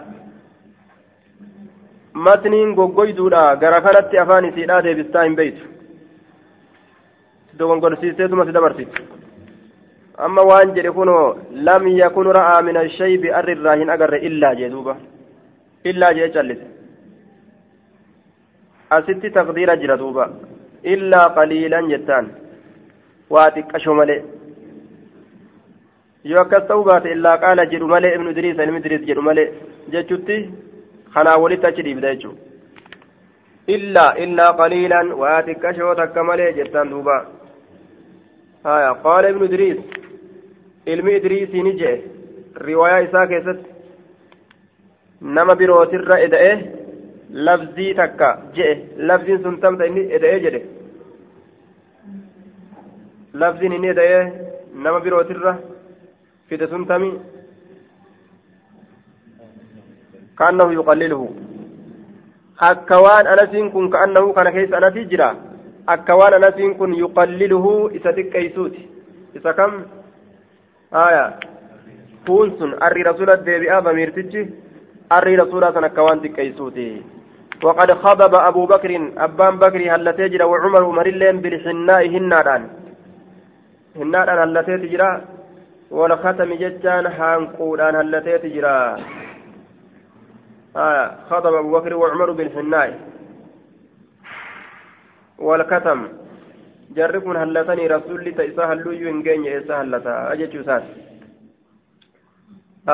matniin 2.14 2.76
goggoyduudha 2.76 3.56
gara 3.62 3.82
kanatti 3.82 4.18
afaan 4.20 4.46
isiidhaa 4.46 4.84
deebistaa 4.84 5.24
hin 5.24 5.36
beeytu 5.36 5.64
dogongorsiisteetuma 7.60 8.46
si 8.46 8.56
dabarsiti 8.58 9.04
amma 10.26 10.44
waan 10.50 10.74
jedhe 10.78 10.92
kunoo 10.98 11.38
lam 11.68 11.88
yakun 11.88 12.32
ra'aa 12.40 12.62
min 12.68 12.78
ashaybi 12.82 13.32
arri 13.40 13.56
irraa 13.58 13.76
hin 13.82 13.94
agarre 13.96 14.20
illaa 14.30 14.54
jee 14.60 14.70
duuba 14.74 14.98
illaa 15.92 16.14
jee 16.18 16.30
callise 16.36 16.66
asitti 18.98 19.32
taqdiira 19.38 19.78
jira 19.84 19.98
duuba 20.04 20.30
illaa 20.96 21.28
qaliilan 21.38 21.90
jettaan 21.94 22.28
waa 23.36 23.48
xiqqasho 23.56 23.96
malee 24.02 24.22
yoo 26.31 26.41
akkas 26.45 26.65
ta'uu 26.69 26.85
baate 26.91 27.09
illaa 27.17 27.37
qaala 27.45 27.63
jedhu 27.73 27.87
malee 27.95 28.13
ibnu 28.17 28.31
idriis 28.35 28.59
ilmi 28.67 28.79
idriis 28.83 29.03
jedhu 29.11 29.23
malee 29.29 29.47
jechutti 29.95 30.37
kanaa 31.15 31.37
walitti 31.45 31.67
achi 31.71 31.83
dhiibda 31.87 32.15
jechuudha 32.15 32.43
illaa 33.77 34.11
illaa 34.25 34.51
qaliilan 34.61 35.09
waa 35.23 35.39
xiqqashoo 35.49 35.95
takka 36.01 36.21
malee 36.31 36.51
jettaan 36.59 36.89
duuba 36.95 37.17
qaala 39.05 39.27
ibnu 39.35 39.45
idriis 39.51 39.79
ilmi 40.95 41.13
idriisii 41.19 41.63
ni 41.67 41.73
jee 41.83 41.97
riwaayaa 42.69 43.05
isaa 43.09 43.27
keessatti 43.33 43.69
nama 45.37 45.55
birootirra 45.61 46.17
eda'e 46.27 46.53
labzii 47.47 47.93
takka 48.01 48.29
jee 48.57 48.73
labziin 49.11 49.41
sun 49.45 49.57
tamta 49.63 49.87
inni 49.91 50.03
eda'ee 50.19 50.41
jedhe 50.47 50.61
labziin 53.43 53.73
inni 53.79 53.89
eda'ee 53.95 54.23
nama 54.85 54.99
birootirra 55.07 55.53
fide 56.55 56.67
sun 56.71 56.87
tami 56.93 57.11
kaannahu 60.43 60.79
yuqalliluhu 60.79 61.29
akka 62.71 63.03
waan 63.09 63.27
anasiin 63.35 63.75
kun 63.75 63.91
kaannahu 63.97 64.33
kana 64.39 64.55
keessa 64.57 64.81
anasii 64.81 65.07
jira 65.13 65.29
akka 65.97 66.17
waan 66.23 66.39
anasiin 66.41 66.79
kun 66.81 66.97
yuqalliluhu 67.03 67.75
isa 68.01 68.17
xiqqeeysuuti 68.19 68.83
isa 69.41 69.53
kam 69.61 69.85
آية 70.95 71.25
كون 72.27 72.49
سن 72.59 72.71
أري 72.83 73.03
رسول 73.03 73.31
الدبيئة 73.31 73.79
بميرتج 73.81 74.35
أري 75.13 75.37
رسول 75.37 75.65
سن 75.75 75.87
كوان 75.87 76.23
تكيسوتي 76.23 77.03
وقد 77.63 77.91
خضب 78.03 78.35
أبو 78.35 78.67
بكر 78.67 78.91
أبان 79.25 79.55
بكر 79.59 79.81
هل 79.95 80.07
تجرى 80.19 80.45
وعمر 80.45 80.83
عمر 80.85 81.07
اللين 81.07 81.37
بالحناء 81.43 82.03
هنادان 82.15 82.63
هنادان 83.97 84.39
هل 84.43 84.57
تجرى 84.67 85.11
والختم 85.95 86.55
ججان 86.55 87.09
حانقودان 87.09 87.95
هل 87.97 88.39
تجرى 88.43 88.79
آية 90.77 91.07
خضب 91.31 91.55
أبو 91.55 91.71
بكر 91.79 91.95
وعمر 91.95 92.31
بالحناء 92.33 92.91
والكتم 95.39 96.01
jarri 96.95 97.19
kun 97.25 97.37
hallatanii 97.37 97.89
rasuulli 97.89 98.33
ta 98.39 98.45
isa 98.45 98.67
halluuyyuu 98.71 99.09
hin 99.11 99.23
geenye 99.27 99.51
eessa 99.51 99.77
hallataa 99.77 100.37
jechuu 100.41 100.61
isaati 100.61 100.93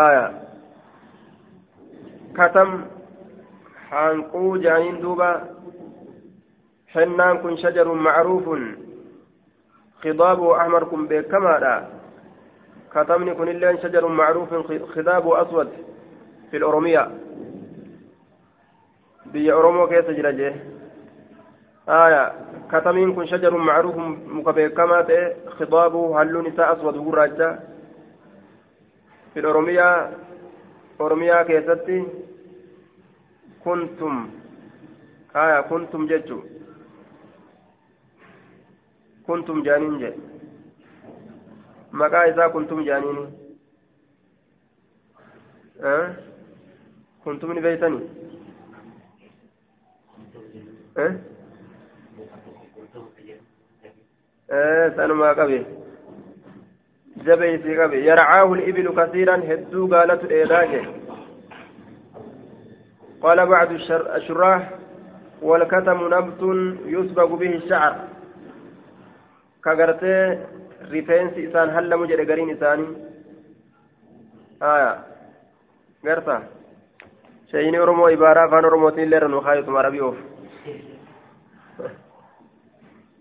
aya 0.03 0.23
katam 2.39 2.71
hanquu 3.91 4.57
jaaniin 4.67 5.03
duuba 5.03 5.29
xennaan 6.95 7.43
kun 7.43 7.59
shajarun 7.65 8.01
macruufun 8.09 8.63
khidaabu 10.07 10.55
ahmar 10.63 10.87
katamni 12.93 13.35
kun 13.35 13.49
illeen 13.49 13.79
shajarun 13.79 14.15
macruufun 14.15 14.63
khidaabu 14.95 15.37
aswad 15.37 15.69
في 16.51 16.57
الأورومية. 16.57 17.11
بي 19.27 19.53
أورومو 19.53 19.87
كيس 19.87 20.05
آية. 21.89 22.33
كتمين 22.73 23.15
كن 23.15 23.27
شجر 23.27 23.57
معروف 23.57 23.97
مكبكما 24.27 25.07
خضابه 25.47 26.23
هلون 26.23 26.47
نساء 26.49 26.73
أسود 26.73 26.97
وراجة 26.97 27.61
في 29.35 29.41
الأورومية 29.41 30.11
أورومية 31.01 31.43
كيستي 31.43 32.07
كنتم. 33.65 34.31
آية. 35.37 35.61
كنتم 35.61 36.07
ججو. 36.07 36.41
كنتم 39.27 39.63
جانين 39.63 39.99
جي 39.99 40.13
كنتم 42.49 42.85
جانين 42.85 43.33
أه؟ 45.81 46.15
كنتم 47.25 47.59
نبيتني 47.59 48.01
أه؟ 50.99 51.17
أه 54.51 54.89
سنما 54.97 55.33
قبي 55.33 55.67
جبي 57.17 57.59
في 57.59 57.79
قبي 57.79 58.07
يرعاه 58.07 58.53
الإبل 58.53 59.03
كثيرا 59.03 59.37
هدو 59.37 59.95
قالت 59.95 60.25
الإيلاج 60.25 60.89
قال 63.23 63.47
بعض 63.47 63.69
الشراح 63.91 64.71
والكتم 65.43 66.15
نبت 66.15 66.43
يسبق 66.87 67.25
به 67.35 67.55
الشعر 67.55 68.09
كغرتي 69.65 70.39
ريفينس 70.93 71.33
إسان 71.39 71.69
هل 71.71 71.97
مجد 71.97 72.31
قرين 72.31 72.51
إساني 72.51 72.87
آية 74.63 74.93
غرتا 76.07 76.37
شيني 77.51 77.79
أرمو 77.79 78.09
إبارة 78.09 78.51
فان 78.51 78.65
أرموتين 78.65 79.11
ليرن 79.11 79.35
وخايط 79.35 79.69
مربي 79.69 80.01
أوف 80.01 80.17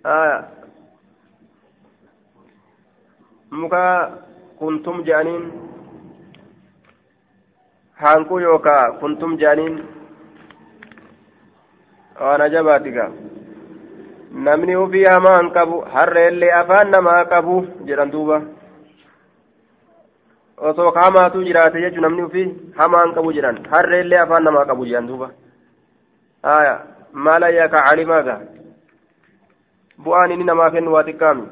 آية 0.05 0.59
muka 3.51 4.11
kuntum 4.59 5.03
jaaniin 5.03 5.43
haankuu 8.01 8.39
yookaa 8.39 8.91
kuntum 9.01 9.37
jaaniin 9.41 9.75
waan 12.21 12.41
ajabaatiga 12.41 13.11
namni 14.31 14.75
ufii 14.75 15.03
hamaa 15.05 15.39
hin 15.41 15.51
qabu 15.57 15.81
harreellee 15.93 16.51
afaan 16.61 16.89
namaa 16.95 17.25
qabu 17.25 17.55
jedhan 17.85 18.11
duuba 18.11 18.41
osoo 20.57 20.91
hamaatu 21.01 21.43
jiraate 21.47 21.81
jechuun 21.81 22.01
namni 22.07 22.23
ufii 22.27 22.47
hamaa 22.79 23.03
hin 23.05 23.13
qabu 23.17 23.33
jedhan 23.37 23.57
harreellee 23.75 24.19
afaan 24.23 24.43
namaa 24.49 24.65
qabu 24.71 24.85
jedhan 24.89 25.07
duuba 25.07 25.29
aya 26.55 26.75
maala 27.13 27.49
yaaka 27.57 27.81
calimaaga 27.89 28.35
bu'aan 30.05 30.31
inni 30.35 30.45
namaa 30.51 30.69
kennu 30.75 30.93
waa 30.97 31.03
xiqqaami 31.07 31.43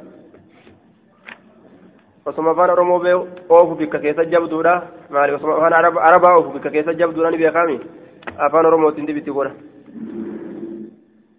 osoma 2.25 2.51
afaan 2.51 2.69
oromoo 2.75 2.99
bee 3.05 3.15
oofu 3.49 3.75
bikka 3.81 3.99
keessa 4.05 4.25
jabduudha 4.35 4.75
maali 5.09 5.33
osoma 5.39 5.55
afaan 5.57 5.73
arabaa 6.09 6.35
oofu 6.37 6.49
bikka 6.57 6.69
keessa 6.75 6.93
jabduudha 7.01 7.31
ni 7.31 7.37
beekaami 7.43 7.77
afaan 8.47 8.65
oromootiin 8.71 9.07
dibitti 9.07 9.31
godha 9.31 9.51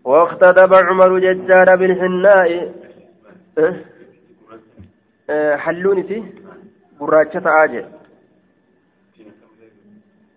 واختتب 0.08 0.72
عمر 0.88 1.10
ججار 1.24 1.68
بالحناء 1.80 2.50
حلونتي 5.64 6.18
قراتشة 7.00 7.46
آجي 7.64 7.82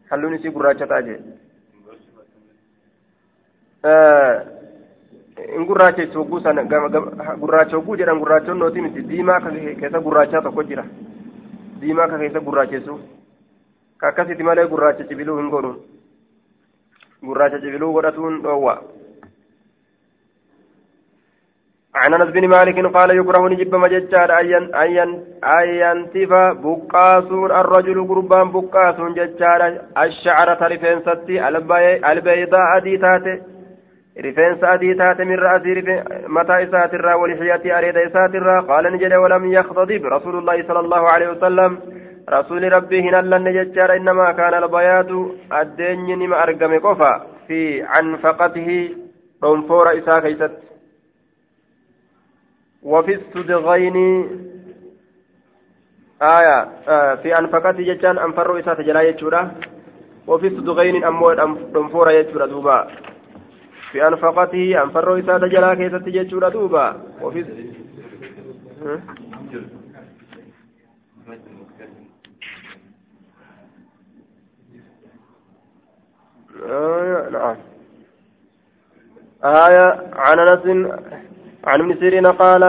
حلونتي 0.10 0.48
قراتشة 0.56 0.92
آجي 0.98 1.16
in 5.56 5.66
gurraacheessu 5.66 6.18
hogguu 6.20 6.40
sana 6.40 6.64
gurraacha 7.42 7.76
hogguu 7.76 7.96
jedhan 8.00 8.20
gurraachonnooti 8.22 8.82
miti 8.82 9.02
diimaa 9.10 9.40
ka 9.44 9.50
keessa 9.80 10.00
gurraachaa 10.08 10.42
tokko 10.46 10.64
jira 10.70 10.84
diimaa 11.82 12.08
ka 12.12 12.18
keessa 12.22 12.40
gurraacheessu 12.48 13.00
ka 13.98 14.08
akkasitti 14.12 14.44
malee 14.44 14.68
gurraacha 14.74 15.08
cibiluu 15.10 15.38
hin 15.40 15.50
godhu 15.56 15.72
gurraacha 17.30 17.60
cibiluu 17.64 17.94
godhatuun 17.96 18.38
dhoowwa 18.44 18.76
عن 21.96 22.14
أنس 22.14 22.30
بن 22.30 22.48
مالك 22.48 22.96
قال 22.96 23.18
يكره 23.20 23.50
نجب 23.50 23.76
مججار 23.76 24.40
ان 24.40 25.08
ينتف 25.82 26.34
بقاس 26.64 27.28
الرجل 27.62 28.08
قربان 28.08 28.52
بقاس 28.52 28.96
ججار 29.18 29.62
الشعر 29.98 30.72
رفين 30.72 31.00
ستي 31.00 31.48
البيضاء 32.12 32.80
دي 32.84 32.98
تاتي 32.98 33.42
رفين 34.26 34.58
سأدي 34.62 34.94
تاتي 34.94 35.24
من 35.24 35.40
رأسي 35.40 35.74
متى 36.28 36.64
الرا 36.96 37.14
ولحياتي 37.16 37.78
أريد 37.78 37.98
إسات 37.98 38.36
الرا؟ 38.36 38.62
قال 38.62 38.94
نجد 38.94 39.14
ولم 39.14 39.54
يختضب 39.54 40.06
رسول 40.06 40.36
الله 40.38 40.68
صلى 40.68 40.80
الله 40.80 41.10
عليه 41.10 41.30
وسلم. 41.30 41.80
رسول 42.30 42.74
ربي 42.74 43.02
هنا 43.02 43.22
لن 43.22 43.54
ججار 43.54 43.96
إنما 43.96 44.32
كان 44.32 44.54
البياض 44.64 45.12
الدين 45.62 46.30
ما 46.30 46.44
أرقم 46.44 46.80
قفا 46.80 47.22
في 47.48 47.84
عنفقته 47.84 48.90
رنفور 49.44 49.98
إسا 49.98 50.20
كيست. 50.20 50.71
وفي 52.84 53.16
الصدغين 53.16 53.96
آية 56.22 56.70
آه 56.88 57.16
في 57.16 57.40
أنفقته 57.40 57.84
ججان 57.84 58.18
أنفروا 58.18 58.60
إسا 58.60 58.74
تجلا 58.74 59.02
يجورا. 59.02 59.52
وفي 60.28 60.48
الصدغين 60.48 61.04
أمود 61.04 61.40
رنفور 61.76 62.12
يجورا 62.12 62.46
دوبا. 62.46 62.88
في 63.92 64.08
أنفقته 64.08 64.84
أنفروا 64.84 65.20
إسا 65.20 65.38
تجلا 65.38 65.74
كيست 65.74 66.08
يجورا 66.08 66.50
دوبا. 66.50 67.02
وفي 67.22 67.46
آه 76.70 77.30
نعم. 77.30 77.56
آية 79.44 80.12
عن 80.14 80.40
أنس 80.40 80.66
عن 81.68 81.80
ابن 81.82 81.96
سيرين 82.00 82.28
قال 82.28 82.64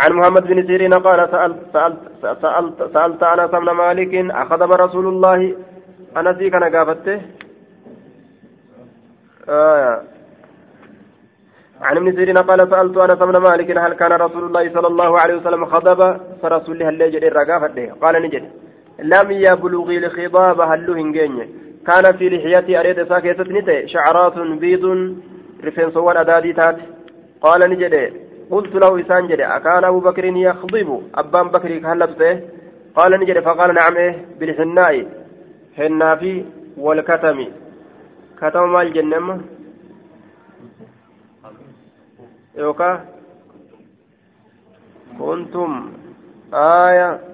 عن 0.00 0.12
محمد 0.12 0.46
بن 0.46 0.66
سيرين 0.66 0.94
قال 0.94 1.30
سألت 1.30 1.58
سألت 1.72 1.98
سألت 2.42 2.92
سألت 2.94 3.22
أنس 3.22 3.50
بن 3.50 3.70
مالك 3.70 4.30
أخذ 4.30 4.60
رسول 4.62 5.06
الله. 5.06 5.54
أنس 6.16 6.38
كان 6.52 6.64
قافته 6.76 7.20
آه. 9.48 10.02
عن 11.80 11.96
ابن 11.96 12.16
سيرين 12.16 12.38
قال 12.38 12.60
سألت 12.70 12.96
أنس 12.96 13.20
بن 13.30 13.40
مالك 13.42 13.78
هل 13.78 13.94
كان 13.94 14.12
رسول 14.12 14.44
الله 14.44 14.74
صلى 14.74 14.86
الله 14.86 15.20
عليه 15.20 15.34
وسلم 15.34 15.66
خضب؟ 15.66 16.20
فرسول 16.42 16.74
الله 16.74 16.88
اللي 16.88 17.10
جري 17.10 17.28
الرقافة 17.28 17.92
قال 18.02 18.22
نجد. 18.22 18.50
لم 18.98 19.30
يبلغ 19.30 19.90
الخضاب 19.90 20.60
هل 20.60 20.90
هنجين 20.90 21.36
كان 21.86 22.16
في 22.16 22.28
لحيتي 22.28 22.80
أريد 22.80 23.08
ساكتة 23.08 23.52
نتي 23.52 23.88
شعرات 23.88 24.38
بيض 24.38 24.84
رفنسوان 25.64 26.16
أدادي 26.16 26.52
تات. 26.52 26.76
قال 27.42 27.60
نجد 27.70 27.94
قلت 28.50 28.74
له 28.74 29.00
إسان 29.00 29.26
جد 29.28 29.40
أكان 29.40 29.84
أبو 29.84 30.00
بكر 30.00 30.24
يخضب؟ 30.24 30.88
أبان 31.14 31.48
بكر 31.48 31.70
هلبته 31.92 32.40
قال 32.96 33.20
نجد 33.20 33.38
فقال 33.40 33.74
نعم 33.74 33.96
إيه 33.96 34.26
بالحناء. 34.38 35.06
حنا 35.76 36.16
في 36.16 36.44
والكتم. 36.76 37.38
كتم 38.40 38.72
مال 38.72 38.92
جنم. 38.92 39.42
يوكا. 42.58 43.04
كنتم. 45.18 45.92
آية. 46.54 47.31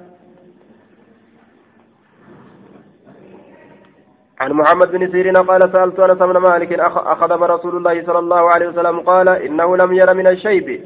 عن 4.40 4.52
محمد 4.52 4.92
بن 4.92 5.12
سيرين 5.12 5.36
قال 5.36 5.72
سألت 5.72 6.00
أنس 6.00 6.18
بن 6.18 6.36
مالك 6.36 6.72
أخذ 7.14 7.40
رسول 7.42 7.76
الله 7.76 8.06
صلى 8.06 8.18
الله 8.18 8.50
عليه 8.54 8.68
وسلم 8.68 9.00
قال 9.00 9.28
إنه 9.28 9.76
لم 9.76 9.92
ير 9.92 10.14
من 10.14 10.26
الشيب. 10.26 10.80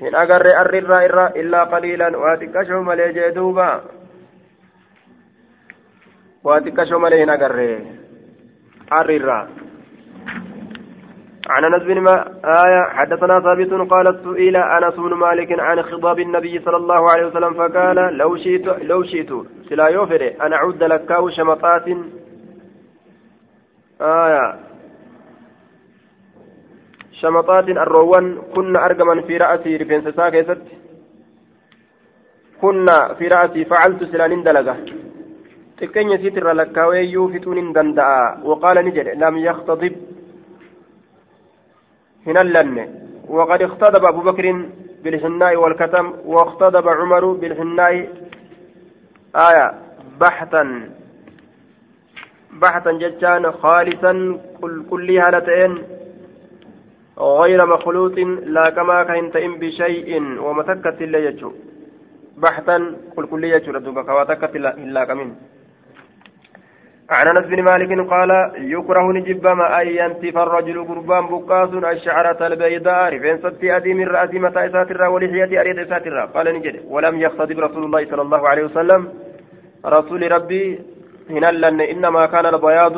حين 0.00 0.14
أقر 0.14 0.46
الرر 0.60 1.26
إلا 1.26 1.64
قليلا. 1.64 2.16
واتكشف 2.16 2.70
ملي 2.70 3.12
جدوبا 3.12 3.80
واتكشف 6.44 6.92
ملي 6.92 7.16
حين 7.16 7.30
أقر 7.30 7.78
الرر 9.00 9.46
عن 11.50 11.64
أنس 11.64 11.82
بن 11.82 12.08
آية 12.44 12.82
حدثنا 12.88 13.40
ثابت 13.40 13.90
قال 13.90 14.20
سئل 14.24 14.56
أنس 14.56 14.94
بن 14.94 15.14
مالك 15.14 15.60
عن 15.60 15.82
خضاب 15.82 16.20
النبي 16.20 16.60
صلى 16.64 16.76
الله 16.76 17.10
عليه 17.10 17.26
وسلم 17.26 17.54
فقال 17.54 17.96
لو 17.96 18.36
شئت 18.36 18.66
لو 18.66 19.02
شئت 19.02 19.30
سلا 19.68 19.88
يوفر 19.88 20.32
أن 20.42 20.52
أعد 20.52 20.82
لكاو 20.82 21.28
شمطات 21.28 21.88
آية. 24.00 24.54
شمطات 27.12 27.68
الروان 27.68 28.38
كنا 28.54 28.84
أرجما 28.84 29.22
في 29.22 29.36
رأسي 29.36 29.76
رفين 29.76 30.12
ساكست 30.12 30.62
كنا 32.62 33.14
في 33.18 33.28
رأسي 33.28 33.64
فعلت 33.64 34.04
سلان 34.04 34.42
دلقة 34.42 34.76
xiqqeenya 35.78 36.18
isiitirra 36.18 36.58
lakkaaweeyyuu 36.58 37.30
fixuun 37.32 37.70
danda'a 37.70 38.42
waqaala 38.42 38.82
ni 38.82 38.90
jedhe 38.96 39.14
lam 39.14 39.34
yakhtadib 39.38 39.94
هنلن. 42.26 42.88
وقد 43.28 43.62
اختضب 43.62 44.04
أبو 44.08 44.20
بكر 44.20 44.46
بالحناء 45.04 45.56
والكتم 45.56 46.12
واختضب 46.24 46.88
عمر 46.88 47.24
بالحناء. 47.32 47.94
آية. 49.36 49.74
بحثا. 50.20 50.90
بحثا 52.62 52.92
جتان 52.92 53.52
خالصا 53.52 54.12
كل 54.60 54.74
كلها 54.90 55.26
هالتين 55.28 55.72
غير 57.18 57.66
مخلوط 57.66 58.18
لا 58.54 58.70
كما 58.76 59.04
كنت 59.04 59.36
بشيء 59.60 60.10
ومتكت 60.44 60.96
إلا 61.02 61.18
يجو. 61.18 61.52
بحثا 62.42 62.76
كل 63.16 63.26
كلية 63.26 63.64
ردوبك 63.68 64.08
وتكت 64.08 64.56
إلا 64.56 65.04
كمين 65.04 65.30
عن 67.10 67.26
أنس 67.36 67.46
بن 67.46 67.62
مالك 67.62 68.10
قال 68.10 68.30
يكره 68.74 69.06
نجبما 69.12 69.66
ان 69.82 69.86
ينتف 70.00 70.36
الرجل 70.38 70.84
قربان 70.88 71.24
بقاس 71.26 71.70
الشعرة 71.94 72.46
البيضاء 72.46 73.14
رفين 73.14 73.36
ستي 73.38 73.76
أدي 73.76 73.94
من 73.94 74.08
متى 74.44 74.68
ساتر 74.72 75.02
ولحية 75.02 75.60
أريد 75.60 75.88
ساتر 75.88 76.20
قال 76.34 76.46
نجد 76.54 76.76
ولم 76.94 77.20
يختضب 77.20 77.58
رسول 77.66 77.84
الله 77.84 78.02
صلى 78.10 78.22
الله 78.22 78.48
عليه 78.48 78.64
وسلم. 78.64 79.08
رسول 79.86 80.32
ربي 80.32 80.80
هنا 81.30 81.46
لن 81.50 81.80
انما 81.80 82.26
كان 82.26 82.46
البياض 82.46 82.96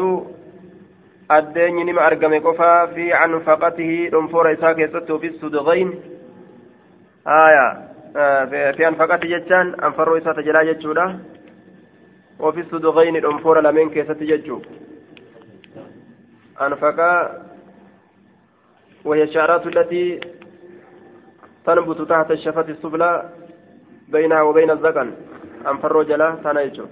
الدين 1.30 1.86
نما 1.86 2.06
ارقم 2.06 2.34
قفا 2.46 2.86
في 2.86 3.12
عنفقته 3.12 4.08
دنفور 4.12 4.52
اساك 4.52 4.78
يستو 4.78 5.18
في 5.18 5.26
الصدغين 5.26 5.88
آية 7.26 7.66
آه 8.16 8.44
في 8.72 8.88
انفقته 8.88 9.28
جتان 9.28 9.74
انفروا 9.84 10.18
اسات 10.18 10.38
جلا 10.38 10.62
جتشودا 10.62 11.18
وفي 12.40 12.60
الصدغين 12.60 13.16
الأنفور 13.16 13.60
لمن 13.60 13.90
كيسة 13.90 14.14
ججو 14.14 14.60
أنفقا 16.60 17.42
وهي 19.04 19.22
الشعرات 19.22 19.66
التي 19.66 20.20
تنبت 21.66 22.00
تحت 22.02 22.30
الشفة 22.30 22.66
السفلى 22.68 23.30
بينها 24.08 24.42
وبين 24.42 24.70
الذقن 24.70 25.12
أنفر 25.66 26.02
جلا 26.02 26.36
تنايجو 26.44 26.86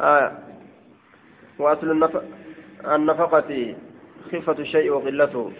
آه 0.00 0.32
وأصل 1.58 1.90
النف... 1.90 2.16
النفقة 2.84 3.74
خفة 4.32 4.58
الشيء 4.58 4.90
وقلته. 4.90 5.52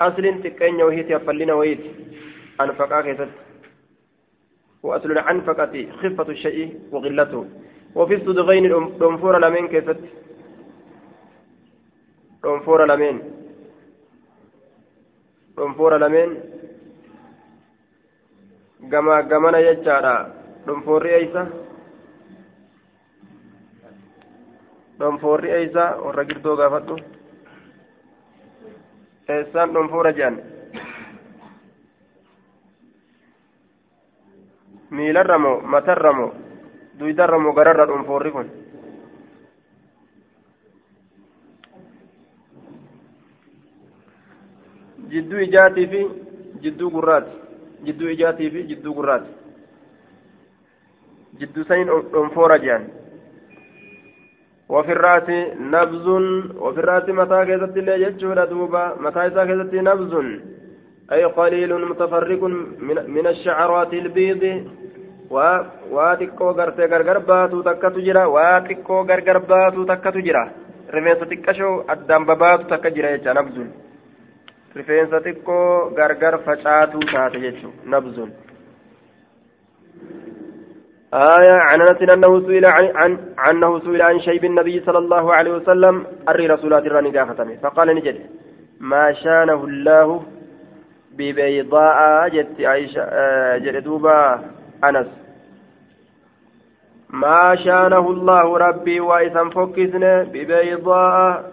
أصل 0.00 0.42
تكين 0.42 0.82
وهي 0.82 1.02
تفلين 1.02 1.50
وهي 1.50 1.78
أنفقا 2.60 3.00
كيست 3.00 3.28
وأصل 4.82 5.10
العنفقة 5.10 5.74
خفة 6.02 6.28
الشيء 6.32 6.80
وغلته 6.92 7.46
وفي 7.94 8.14
الصدغين 8.14 8.68
دنفور 8.98 9.38
لمن 9.38 9.68
كيست 9.68 10.00
دنفور 12.44 12.86
لمن؟ 12.86 13.16
دنفور 15.56 15.96
لمن؟ 15.98 16.56
gama 18.90 19.22
gamana 19.22 19.58
jechaadha 19.66 20.14
dhonfoorri 20.66 21.10
eeysa 21.18 21.42
dhonfoorri 25.00 25.50
eeysa 25.58 25.84
warra 26.04 26.24
girdoo 26.30 26.56
gaafadhu 26.60 26.96
eessaan 29.34 29.72
dhonfoora 29.74 30.12
jedhan 30.18 30.36
miilarra 34.96 35.38
moo 35.44 35.56
matarra 35.74 36.12
moo 36.18 36.30
duydarra 36.98 37.38
moo 37.44 37.52
gararra 37.58 37.86
dhunfoorri 37.90 38.30
kun 38.36 38.48
jidduu 45.10 45.40
ijaatii 45.46 45.86
fi 45.92 46.00
jidduu 46.62 46.90
gurraati 46.90 47.36
jidduu 47.86 48.08
ijaatii 48.14 48.50
fi 48.50 48.62
jidduu 48.70 48.94
gurraati 48.94 49.30
jidduu 51.40 51.64
saniin 51.68 51.90
dhunfoora 52.12 52.58
jedhan 52.64 52.86
وفي 54.69 54.91
الرأس 54.91 55.29
نبز 55.75 56.07
وفي 56.63 56.79
الرأس 56.79 57.09
متى 57.09 57.45
كذبت 57.45 57.77
اللي 57.77 58.01
يجود 58.01 58.39
دوبا 58.49 58.95
متى 59.03 59.19
إذا 59.19 59.45
كذبت 59.45 59.73
نبز 59.73 60.13
أي 61.11 61.23
قليل 61.23 61.71
متفرق 61.89 62.43
من, 62.87 62.97
من 63.15 63.25
الشعرات 63.27 63.93
البيض 63.93 64.43
waa 65.31 66.15
xiqqoo 66.19 66.53
gartee 66.59 66.87
gargar 66.91 67.19
baatu 67.29 67.63
takkatu 67.63 68.01
jira 68.07 68.23
waa 68.35 68.59
xiqqoo 68.67 69.03
gargar 69.09 69.39
baatu 69.51 69.85
takkatu 69.91 70.19
jira 70.27 70.43
rifeensa 70.95 71.25
xiqqashoo 71.31 71.85
addaan 71.93 72.25
babaatu 72.29 72.67
takka 72.71 72.89
jira 72.95 73.13
jecha 73.15 73.33
nabzuun 73.39 73.69
rifeensa 74.77 75.23
xiqqoo 75.25 75.91
gargar 75.99 76.35
facaatuu 76.45 77.03
taate 77.13 77.39
jechuun 77.45 77.73
nabzuun. 77.93 78.31
آية 81.14 81.52
عن 81.52 81.80
أنس 81.80 82.02
أنه 82.02 82.40
سئل 82.46 82.66
عن, 82.66 82.96
عن 82.96 83.18
عنه 83.38 83.78
سئل 83.78 84.02
عن 84.02 84.20
شيب 84.20 84.44
النبي 84.44 84.80
صلى 84.80 84.98
الله 84.98 85.34
عليه 85.34 85.52
وسلم 85.52 86.06
أري 86.28 86.46
رسولات 86.46 86.86
الراني 86.86 87.56
فقال 87.62 87.88
نجد 87.94 88.20
ما 88.80 89.12
شانه 89.12 89.64
الله 89.64 90.22
ببيضاء؟ 91.12 92.28
جت 92.28 92.60
عائشة 92.60 93.02
جد 93.58 93.82
دوبا 93.84 94.40
أنس. 94.84 95.06
ما 97.10 97.54
شانه 97.54 98.10
الله 98.10 98.58
ربي 98.58 99.00
وإذا 99.00 99.44
فكسنا 99.44 100.22
ببيضاء 100.22 101.52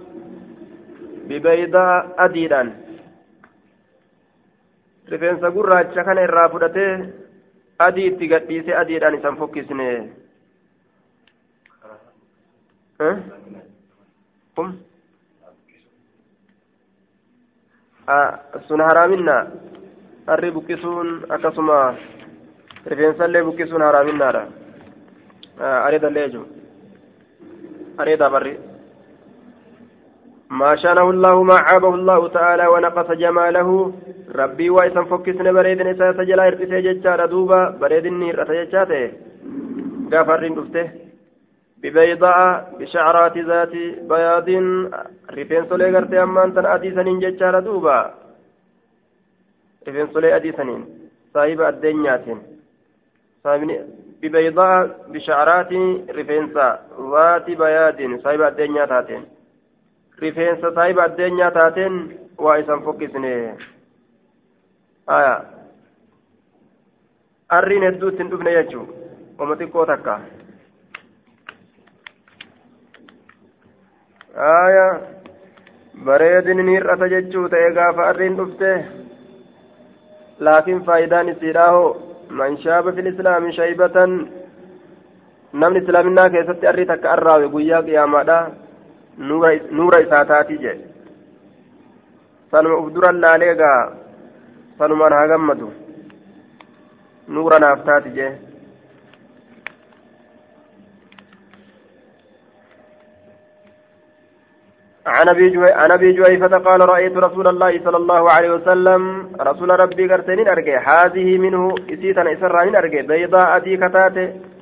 ببيضاء 1.28 2.84
rifeensa 5.10 5.52
gurraacha 5.52 6.04
kana 6.04 6.24
irraa 6.24 6.50
fudhatee 6.50 7.23
adii 7.80 8.08
itti 8.12 8.28
gadhiise 8.28 8.76
adiidhaan 8.82 9.16
isan 9.20 9.38
fokkisne 9.38 9.88
sun 18.68 18.80
haraaminna 18.82 19.36
harri 20.28 20.52
buqqisuun 20.56 21.10
akkasuma 21.36 21.78
rifeensallee 22.92 23.44
buqqisuun 23.48 23.82
haraaminnaadha 23.88 24.44
areeda 25.88 26.08
illee 26.12 26.26
jechuun 26.28 26.50
areeda 28.02 28.30
barri 28.36 28.54
ما 30.60 30.76
شانه 30.76 31.10
الله 31.10 31.44
ما 31.44 31.58
عابه 31.68 31.94
الله 32.00 32.28
تعالى 32.28 32.66
ونقص 32.68 33.10
جماله. 33.12 33.70
ربي 34.36 34.70
وإسا 34.70 35.02
فكسن 35.04 35.48
بريدن 35.54 35.88
إسا 35.88 36.14
سجلا 36.18 36.48
إرقسي 36.48 36.82
ججارة 36.88 37.26
دوبا 37.26 37.60
بريدن 37.82 38.14
نير 38.20 38.42
أتججاته 38.42 39.12
غافرين 40.14 40.56
دفته. 40.56 40.88
ببيضاء 41.82 42.44
بشعرات 42.80 43.38
ذات 43.38 43.74
بياض 44.10 44.50
رفين 45.38 45.64
سولي 45.70 45.92
غرتي 45.94 46.24
أمان 46.24 46.54
تن 46.54 46.66
أدي 46.66 46.90
سنين 46.96 47.20
ججارة 47.20 47.60
دوبا. 47.60 48.14
رفين 49.88 50.08
سولي 50.14 50.36
أدي 50.36 50.52
سنين 50.52 50.82
صاحب 51.34 51.62
الدنيات 51.62 52.26
ببيضاء 54.22 54.78
بشعرات 55.12 55.72
رفنسا 56.18 56.68
ذات 57.12 57.48
بياد 57.62 58.00
صاحب 58.24 58.42
الدنيا 58.42 58.86
تاتين 60.30 60.56
رفنسا 60.56 60.76
صاحب 60.76 61.00
الدنيا 61.00 61.50
تاتين 61.50 62.18
وإسان 62.38 62.80
فكسني 62.80 63.58
آية 65.10 65.42
arriin 67.54 67.84
hedduu 67.84 68.10
ittiin 68.10 68.30
dhufne 68.32 68.52
jechuu 68.54 68.88
oma 69.40 69.56
xiqqoo 69.56 69.86
takka 69.86 70.14
aya 74.36 74.88
bareedin 76.06 76.66
ni 76.66 76.72
hir'ata 76.78 77.10
jechuu 77.14 77.50
ta'e 77.50 77.74
gaafa 77.74 78.08
arriin 78.08 78.38
dhufte 78.38 78.72
laakiin 80.40 80.82
faayidaan 80.86 81.30
isiidhaahoo 81.30 82.14
من 82.34 82.58
شاب 82.58 82.94
في 82.94 83.00
الإسلام 83.02 83.52
شيبة 83.52 83.98
namni 85.54 85.80
islaaminaa 85.80 86.30
keessatti 86.30 86.68
arrii 86.68 86.86
takka 86.86 87.12
arraawe 87.12 87.50
guyyaa 87.50 87.82
qiyaamaadha 87.84 88.38
nuura 89.18 90.02
isaa 90.02 90.26
taati 90.26 90.58
jee. 90.58 90.80
Sanuma 92.52 92.78
uf 92.78 92.94
duran 92.94 93.20
laalee 93.20 93.56
gaa 93.56 93.92
sanumaan 94.78 95.14
haa 95.14 95.28
gammadu. 95.28 95.74
Nuura 97.28 97.60
naaf 97.60 97.80
عن 105.06 105.92
أبي 105.92 106.12
جويفة 106.14 106.58
قال 106.58 106.90
رأيت 106.90 107.18
رسول 107.18 107.48
الله 107.48 107.84
صلى 107.84 107.98
الله 107.98 108.32
عليه 108.32 108.52
وسلم 108.52 109.32
رسول 109.40 109.80
ربي 109.80 110.08
قرتنين 110.08 110.48
أرجع 110.48 110.84
هذه 110.88 111.38
منه 111.38 111.76
إسيتا 111.90 112.34
إسرانين 112.34 112.76
أرجع 112.76 113.02
بيضاء 113.02 113.56
أدي 113.56 113.78
كتاته. 113.78 114.53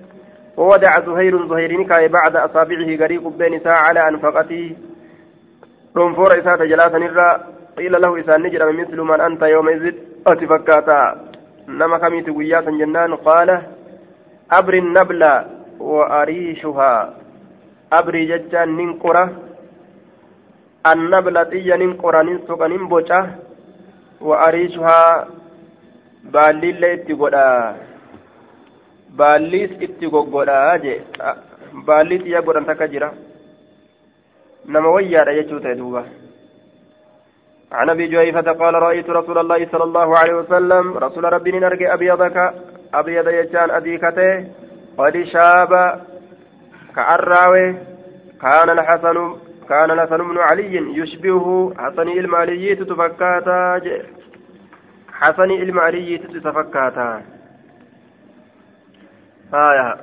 وودع 0.62 0.94
زهير 1.08 1.48
زهير 1.48 1.72
نكاي 1.82 2.08
بعد 2.08 2.36
أصابعه 2.36 2.90
غريق 3.02 3.28
بين 3.28 3.60
ساعة 3.60 3.82
على 3.88 4.02
أنفقته. 4.10 4.76
رنفور 5.98 6.40
إساءة 6.40 6.64
جلاسا 6.72 6.98
نرى. 6.98 7.30
قيل 7.78 7.94
له 8.02 8.20
إسان 8.20 8.42
نجر 8.44 8.72
مثل 8.72 8.98
من 9.02 9.22
أنت 9.22 9.42
يومئذ؟ 9.44 9.86
أتفكاتا 10.28 11.02
نما 11.68 11.98
كميت 11.98 12.30
وياسا 12.30 12.72
جنان. 12.72 13.14
قال 13.16 13.50
أبر 14.60 14.74
النبل 14.74 15.24
وأريشها. 15.80 16.94
أبري 17.94 18.26
ججان 18.26 18.70
ننقرة 18.78 19.26
النبل 20.94 21.46
تيا 21.50 21.76
ننقرة 21.76 22.22
ننسق 22.22 22.62
ننبوشة 22.72 23.22
وأريشها 24.22 25.28
بالي 26.24 26.70
اللي 26.70 26.94
اتقودا 29.12 29.18
baalliis 29.18 29.72
itti 29.80 30.08
goggodhaa 30.08 30.78
jee. 30.78 31.02
Baallii 31.86 32.20
xiyya 32.20 32.42
godhan 32.42 32.66
takka 32.66 32.88
jira. 32.88 33.14
Nama 34.66 34.90
wayyaadha 34.90 35.34
jechuu 35.34 35.60
ta'e 35.60 35.76
duuba. 35.76 36.06
عن 37.72 37.90
ابي 37.90 38.08
جهيفة 38.08 38.52
قال 38.52 38.74
رأيت 38.74 39.10
رسول 39.10 39.38
الله 39.38 39.68
صلى 39.72 39.84
الله 39.84 40.18
عليه 40.18 40.34
وسلم 40.34 40.98
رسول 40.98 41.24
ربي 41.34 41.52
نرجع 41.52 41.94
أبيضك 41.94 42.54
أبيض 42.94 43.28
يجان 43.28 43.72
أديكته 43.72 44.48
قد 44.98 45.24
شاب 45.24 46.02
كعراوي 46.96 47.76
كان 48.42 48.70
الحسن 48.70 49.36
كان 49.70 49.92
الحسن 49.92 50.18
بن 50.18 50.38
علي 50.38 50.76
يشبهه 51.00 51.74
حسن 51.78 52.08
المالي 52.10 52.76
تتفكاتا 52.76 53.82
حسن 55.14 55.52
المالي 55.52 56.18
تتفكاتا 56.18 57.22
آية. 59.54 59.96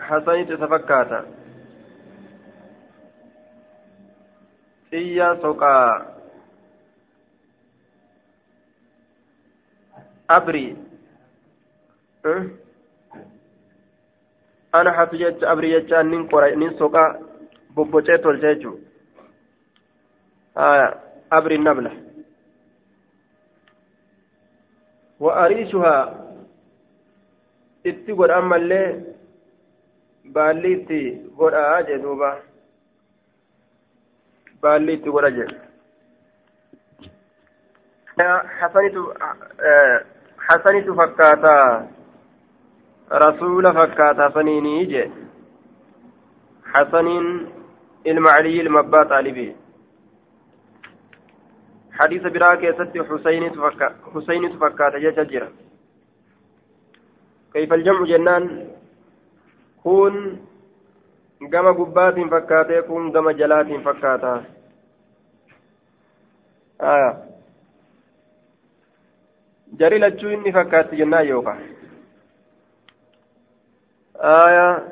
حسن 0.00 0.46
تتفكاتا 0.46 1.26
إيا 4.94 5.38
سوكا. 5.42 6.06
أبري. 10.30 10.76
أه؟ 12.26 12.46
أنا 14.74 14.92
حفجت 14.92 15.44
أبري 15.44 15.72
يجان 15.72 16.10
نين 16.10 16.28
قرأ 16.28 16.54
نين 16.54 16.78
سوكا. 16.78 17.20
بوبوتي 17.70 18.18
تولجيجو. 18.18 18.78
آية. 20.58 20.94
أبري 21.32 21.54
النبلة. 21.54 22.02
وأريشها. 25.20 26.27
Itti 27.92 28.12
godhan 28.20 28.44
mallee 28.52 28.88
baalli 30.34 30.72
itti 30.76 31.00
godhaa 31.38 31.82
jee 31.88 31.98
duuba 32.02 32.30
baalli 34.62 34.92
itti 34.98 35.14
godha 35.16 35.30
jee 35.36 35.48
hasanitu 40.48 40.94
fakkaata 41.00 41.54
rasuula 43.24 43.72
fakkaata 43.78 44.22
hasaniinii 44.22 44.86
jee 44.94 45.06
hasaniin 46.74 47.28
ilma 48.04 48.34
caliyyi 48.34 48.60
ilma 48.64 48.80
abbaa 48.80 49.04
xaalibii 49.04 49.56
biraa 52.32 52.56
keessatti 52.56 52.98
husaynitu 54.14 54.58
fakkaata 54.58 55.00
jecha 55.06 55.24
jira 55.32 55.48
كيف 57.58 57.72
الجمع 57.72 58.04
جنان 58.04 58.68
كون 59.82 60.14
gama 61.50 61.72
gubbaatiin 61.74 62.30
fakkaatee 62.30 62.82
kun 62.82 63.10
gama 63.14 63.32
jalaatiin 63.32 63.82
fakkaata 63.82 64.42
jari 69.78 69.98
lachuu 70.04 70.30
inni 70.30 70.52
fakkaatti 70.52 70.96
jennaan 71.02 71.28
yookaan 71.28 71.62
آية 74.18 74.88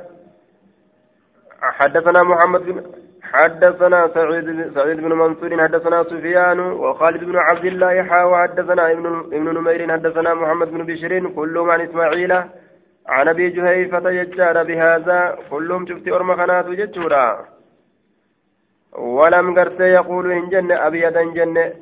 حدثنا 1.61 2.23
محمد 2.23 2.61
بن 2.63 2.96
حدثنا 3.33 4.09
سعيد 4.15 4.73
سعيد 4.75 4.97
بن 5.01 5.13
منصور 5.13 5.63
حدثنا 5.63 6.03
سفيان 6.03 6.61
وخالد 6.61 7.25
بن 7.25 7.37
عبد 7.37 7.65
الله 7.65 8.03
حا 8.03 8.23
وحدثنا 8.25 8.93
ابن 8.93 9.07
ابن 9.37 9.55
نمير 9.59 9.93
حدثنا 9.93 10.35
محمد 10.35 10.69
بن 10.71 10.83
بشير 10.87 11.29
كلهم 11.29 11.71
عن 11.71 11.81
إسماعيل 11.81 12.33
عن 13.09 13.29
أبي 13.29 13.51
جهيفة 13.51 14.11
يجار 14.11 14.63
بهذا 14.63 15.39
كلهم 15.51 15.87
شفت 15.87 16.09
ارم 16.09 16.37
خنات 16.37 16.67
جتورا 16.67 17.45
ولم 18.93 19.59
قرت 19.59 19.81
يقول 19.81 20.33
إن 20.33 20.49
جنة 20.49 20.87
ابيضا 20.87 21.23
جنة 21.23 21.73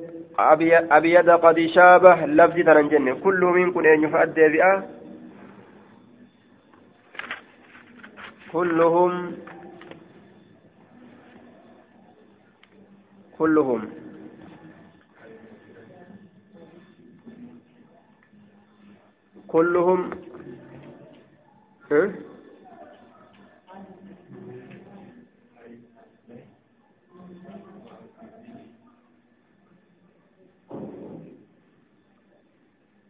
أبيض 0.98 1.30
قد 1.30 1.58
شابه 1.74 2.26
لفظ 2.26 2.56
ترى 2.66 2.82
جنة 2.88 3.14
كل 3.24 3.40
منكم 3.44 3.80
إن 3.86 4.02
يفأدي 4.04 4.48
بها. 4.48 4.84
كلهم 8.52 9.32
كلهم. 13.38 13.90
كلهم 19.48 20.10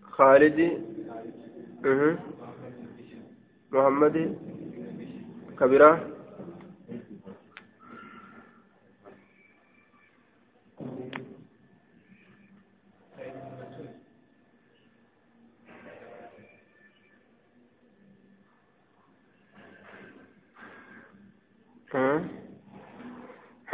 خالد 0.02 0.58
محمد 3.72 4.36
كبيرة. 5.60 6.13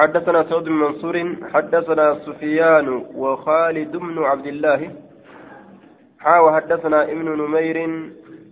حدثنا 0.01 0.49
سعود 0.49 0.65
بن 0.65 0.73
منصور 0.73 1.17
حدثنا 1.53 2.07
سفيان 2.27 2.89
وخالد 3.15 3.97
بن 3.97 4.19
عبد 4.19 4.47
الله 4.47 4.81
حا 6.19 6.39
وحدثنا 6.39 7.03
ابن 7.13 7.27
نمير 7.43 7.79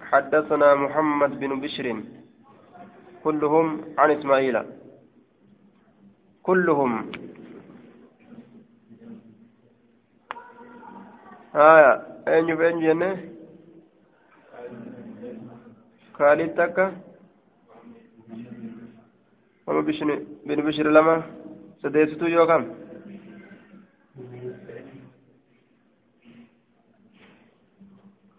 حدثنا 0.01 0.75
محمد 0.75 1.41
بن 1.41 1.61
بشر 1.61 1.87
كلهم 3.25 3.67
عن 3.99 4.11
إسماعيل. 4.11 4.57
كلهم. 6.43 6.93
آية. 11.55 11.93
أين 12.29 12.55
بين 12.61 12.77
جنة. 12.81 13.13
خالد 16.15 16.51
تكا. 16.59 16.87
وما 19.67 19.81
بن 20.47 20.59
بشر 20.69 20.87
لما؟ 20.97 21.38
Sadeessituu 21.83 22.29
yoo 22.29 22.47
kam 22.47 22.64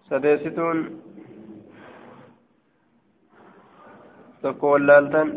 sadeessituun 0.10 0.80
tokko 4.42 4.72
wallaaltan 4.72 5.30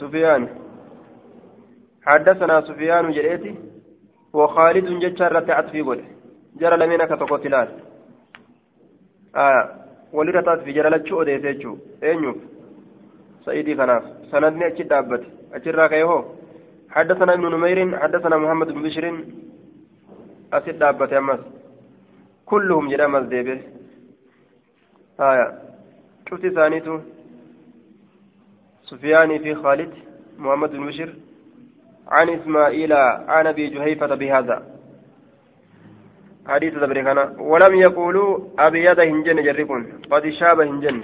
سفيان 0.00 0.48
حدثنا 2.06 2.60
سفيان 2.60 3.10
جريتي 3.12 3.54
وخالد 4.32 4.86
جتشار 5.02 5.32
رتعت 5.32 5.68
في 5.70 5.80
قول 5.82 6.04
جرى 6.60 6.76
لمنك 6.76 7.08
تقتلات 7.08 7.68
آه 9.36 9.62
ولرتات 10.12 10.60
في 10.64 10.72
جرى 10.72 10.88
لتشو 10.90 11.22
ديتيتشو 11.22 11.76
اينيوف 12.02 12.36
سيدي 13.44 13.74
كناف 13.74 14.02
سندني 14.30 14.66
أجد 14.66 14.88
دابت. 14.88 15.24
أجد 15.54 15.74
راكيه 15.74 16.24
حدثنا 16.90 17.34
ابن 17.34 17.46
نمير 17.54 17.98
حدثنا 17.98 18.36
محمد 18.36 18.68
بن 18.72 18.82
بشر. 18.82 19.04
أسد 20.52 20.78
دابت 20.78 21.12
أمس 21.12 21.40
كلهم 22.46 22.88
جدا 22.88 23.06
مزديبه 23.06 23.60
آية. 25.20 25.46
شفت 26.30 26.46
ثانيته 26.46 27.00
سفياني 28.90 29.38
في 29.38 29.54
خالد 29.54 29.92
محمد 30.38 30.70
بن 30.70 30.86
بشر. 30.86 31.10
عن 32.08 32.28
إسماعيل 32.28 32.92
عن 33.28 33.46
أبي 33.46 33.66
جهيفة 33.74 34.14
بهذا. 34.14 34.56
حديث 36.46 36.74
دبركنا 36.74 37.24
ولم 37.38 37.74
يقولوا 37.86 38.30
أبيض 38.58 39.00
هنجن 39.00 39.42
جركون 39.42 39.82
قد 40.10 40.24
شاب 40.30 40.60
هنجن. 40.60 41.02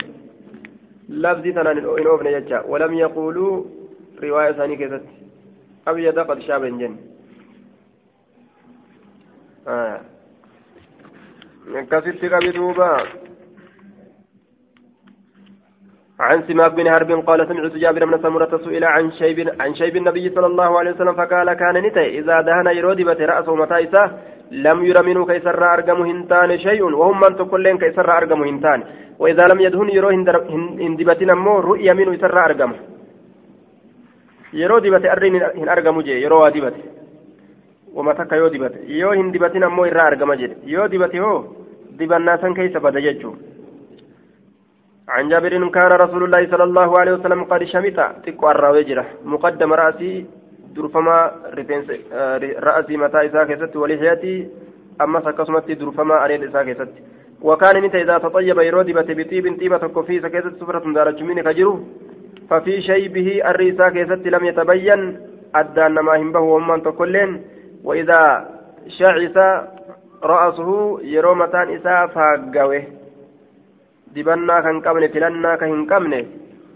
لفظي 1.09 1.53
تنان 1.53 1.79
إن 1.79 1.85
أوفن 1.85 2.27
يجا 2.27 2.61
ولم 2.61 2.95
يقولوا 2.95 3.65
رواية 4.23 4.53
ثانية 4.53 4.77
كذا. 4.77 5.03
أبيض 5.89 6.19
قد 6.19 6.41
شاب 6.41 6.65
هنجن 6.65 6.97
آه. 9.69 10.01
كسرت 11.91 12.25
قبضوبا 12.25 13.03
عن 16.21 16.43
سماك 16.49 16.73
بن 16.75 16.91
حرب 16.91 17.11
قال 17.27 17.49
سمعت 17.49 17.73
جابر 17.73 18.05
بن 18.05 18.23
سمرة 18.23 18.61
سئل 18.65 18.85
عن 18.85 19.13
شيب 19.13 19.39
عن 19.61 19.75
شيب 19.75 19.97
النبي 19.97 20.31
صلى 20.31 20.47
الله 20.47 20.79
عليه 20.79 20.91
وسلم 20.91 21.13
فقال 21.13 21.53
كان 21.53 21.77
نتي 21.87 22.19
إذا 22.19 22.41
دهن 22.41 22.67
يرودبت 22.77 23.21
رأسه 23.21 23.55
متى 23.55 24.11
لم 24.51 24.85
ير 24.85 25.03
منه 25.03 25.27
كيسر 25.27 25.65
أرقم 25.75 26.03
هنتان 26.03 26.59
شيء 26.59 26.83
وهم 26.83 27.21
من 27.21 27.37
تقولين 27.37 27.79
كيسر 27.79 28.17
أرقم 28.17 28.43
هنتان 28.43 28.85
وإذا 29.19 29.45
لم 29.53 29.61
يدهن 29.61 29.89
يرو 29.89 30.09
هندبتنا 30.87 31.35
مو 31.35 31.61
رؤيا 31.61 31.93
منه 31.93 32.15
يسر 32.15 32.39
أرقم. 32.45 32.73
yeroo 34.53 34.81
dibate 34.81 35.11
arri 35.11 35.31
hin 35.31 35.69
argamu 35.69 36.03
jee 36.03 36.21
yeroo 36.21 36.41
waa 36.41 36.51
dibate 36.51 36.83
wama 37.95 38.15
takka 38.15 38.37
yoo 38.37 38.49
dibate 38.49 38.79
yoo 39.01 39.13
hin 39.13 39.33
dibatin 39.33 39.65
ammoo 39.65 39.87
irraa 39.87 40.07
argama 40.07 40.37
jedhe 40.37 40.57
yoo 40.65 40.89
dibate 40.89 41.19
hoo 41.19 41.39
dibannaa 41.99 42.39
عن 45.09 45.29
جابر 45.29 45.69
كان 45.69 45.93
رسول 45.93 46.25
الله 46.25 46.51
صلى 46.53 46.65
الله 46.65 46.99
عليه 47.01 47.13
وسلم 47.13 47.45
قد 47.45 47.65
شمت 47.65 48.01
تقوى 48.27 48.51
الراوجرة 48.51 49.05
مقدم 49.25 49.73
رأسي 49.73 50.27
درفما 50.77 51.33
رأسي 52.69 52.97
متى 52.97 53.27
إساء 53.27 53.45
كيست 53.45 53.77
ولحياتي 53.77 54.49
أما 55.01 55.21
سكسمت 55.21 55.71
درفما 55.71 56.25
أريد 56.25 56.45
إساء 56.45 56.65
كيست. 56.65 56.89
وكان 57.43 57.85
نتا 57.85 57.99
إذا 58.03 58.19
تطيب 58.19 58.59
يرودي 58.59 58.93
بطيب 58.93 59.21
طيبة 59.61 59.79
كفي 59.79 60.21
سكيست 60.21 60.61
سفرة 60.61 60.93
دارج 60.93 61.23
من 61.23 61.41
كجرو. 61.41 61.75
ففي 62.51 62.81
شيبه 62.81 63.29
الرئيسا 63.51 63.89
كيست 63.89 64.27
لم 64.27 64.45
يتبين 64.45 65.01
أدان 65.55 65.95
ما 65.95 66.17
هم 66.17 66.33
به 66.33 66.41
ومن 66.41 66.83
تكلين 66.83 67.31
وإذا 67.85 68.49
شعث 68.99 69.37
رأسه 70.23 71.01
يرومتان 71.03 71.67
إساء 71.77 72.07
فاقوه. 72.07 72.98
Dibannaa 74.15 74.63
kan 74.63 74.83
qabne 74.83 75.09
filannaa 75.09 75.57
kan 75.57 75.69
hin 75.75 75.87
qabne 75.87 76.21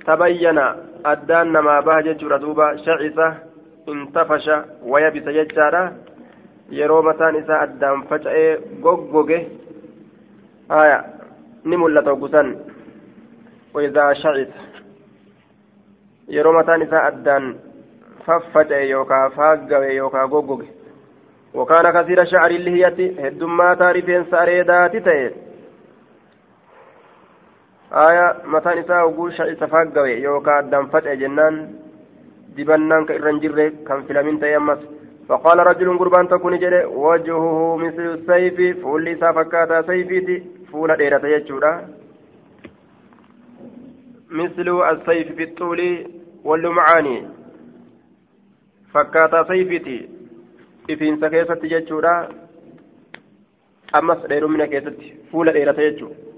tabayyana 0.06 0.64
addaan 1.12 1.52
namaa 1.52 1.82
baha 1.82 2.02
jechuudha 2.08 2.38
duuba 2.44 2.66
shacisa 2.84 3.28
intafasha 3.92 4.64
wayabisa 4.92 5.32
jechaadha 5.38 5.82
yeroo 6.80 7.02
mataan 7.02 7.36
isaa 7.36 7.62
addaan 7.66 8.04
faca'ee 8.10 8.50
goggoge 8.82 9.38
haya 10.68 10.98
ni 11.64 11.76
mul'ata 11.76 12.12
oggusan 12.12 12.54
waidaa 13.74 14.14
shacisa 14.14 14.60
yeroo 16.36 16.54
mataan 16.58 16.82
isaa 16.82 17.06
addaan 17.10 17.54
faffaca'e 18.26 18.86
yookaa 18.90 19.26
faaggawe 19.40 19.94
yookaa 19.94 20.28
goggoge 20.28 20.68
وكان 21.54 21.90
كثير 21.90 22.24
شعر 22.24 22.50
اللهية 22.50 23.26
هدما 23.26 23.74
تاريفين 23.74 24.24
ساريداتي 24.30 25.00
تئ 25.00 25.30
aya 27.92 28.26
mataan 28.44 28.78
isaa 28.78 29.04
oguu 29.04 29.28
isa 29.28 29.66
faaggawe 29.68 30.16
yookaan 30.24 30.64
addaan 30.64 30.90
faca'e 30.90 31.16
jennaan 31.22 31.62
dibannaan 32.56 33.06
ka 33.06 33.14
irra 33.14 33.32
hin 33.32 33.40
jirre 33.40 33.70
kan 33.84 34.04
filamin 34.08 34.40
ta'e 34.40 34.56
ammas. 34.56 34.82
فقال 35.28 35.58
رجل 35.58 35.98
قربان 35.98 36.28
تكون 36.28 36.58
جري 36.58 36.84
وجهه 36.84 37.76
مثل 37.76 38.02
السيف 38.02 38.82
فول 38.82 39.04
لسا 39.04 39.32
فكاتا 39.32 39.82
سيفيتي 39.82 40.42
فول 40.72 40.96
ديرة 40.96 41.26
يجورا 41.26 41.88
مثل 44.30 44.68
السيف 44.92 45.32
في 45.36 45.42
الطول 45.42 45.80
واللمعاني 46.44 47.28
فكاتا 48.94 49.44
سيفيتي 49.48 50.08
إفين 50.90 51.20
سكيسة 51.20 51.60
يجورا 51.62 52.28
أمس 53.98 54.26
دير 54.26 54.46
من 54.46 54.64
كيسة 54.64 55.00
فول 55.32 55.52
ديرة 55.52 55.80
يجورا 55.80 56.31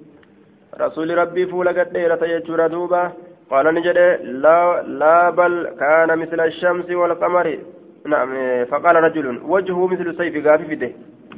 رسول 0.80 1.18
ربي 1.18 1.46
فول 1.46 1.68
قد 1.68 1.92
ديرة 1.92 2.24
يجورا 2.24 2.66
دوبا. 2.66 3.12
قال 3.50 3.74
نجد 3.74 3.98
لا, 4.22 4.82
لا 4.82 5.30
بل 5.30 5.68
كان 5.80 6.18
مثل 6.18 6.40
الشمس 6.40 6.90
والقمر. 6.90 7.58
نعم 8.06 8.30
فقال 8.64 8.96
رجل 8.96 9.40
وجهه 9.44 9.86
مثل 9.86 10.16
سيف 10.16 10.46
غافي 10.46 10.64
فيده 10.64 10.90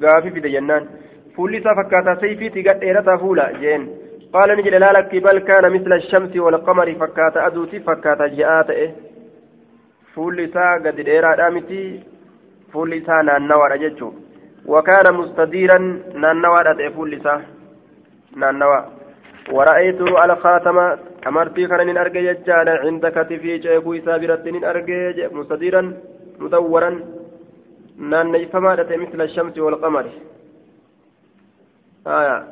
غافي 0.02 0.30
فيده 0.30 0.48
جنان. 0.48 0.86
فولي 1.36 1.60
فكاتا 1.60 2.14
سيفي 2.20 2.48
تقد 2.48 2.80
ديرة 2.80 3.16
فولا 3.16 3.52
جين. 3.52 3.82
قال 4.32 4.56
نجد 4.58 4.74
لا 4.74 4.92
لك 4.92 5.12
بل 5.16 5.38
كان 5.38 5.72
مثل 5.72 5.92
الشمس 5.92 6.36
والقمر 6.36 6.94
فكاتا 6.94 7.46
أدوتي 7.46 7.80
فكاتا 7.80 8.26
جاءت 8.26 8.70
إيه 8.70 8.94
سا 10.54 10.74
قد 10.84 11.00
ديرة 11.00 11.34
دامتي 11.34 12.00
فولي 12.72 13.00
سا 13.00 13.22
نانوار 13.22 13.76
ججو. 13.76 14.12
وكان 14.66 15.14
مستديرا 15.14 15.78
نانوار 16.14 16.70
أدئ 16.70 16.90
فولي 16.90 17.18
سا 17.24 17.42
نانوار. 18.36 18.95
ورأيت 19.50 20.00
الخاتم 20.00 20.78
أمرتي 21.26 21.66
كان 21.66 21.96
أرجع 21.96 22.32
ججالا 22.32 22.72
عند 22.84 23.06
كتفي 23.06 23.58
جيكو 23.58 23.98
سابرة 23.98 24.44
أرجع 24.70 25.28
مستديرا 25.32 25.82
مدورا. 26.38 26.90
نان 27.98 28.46
فما 28.46 28.72
مثل 28.74 29.20
الشمس 29.20 29.58
والقمر. 29.58 30.06
آية. 32.06 32.44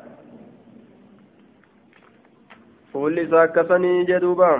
فولي 2.92 3.26
ساكسني 3.26 4.04
جدوبا. 4.04 4.52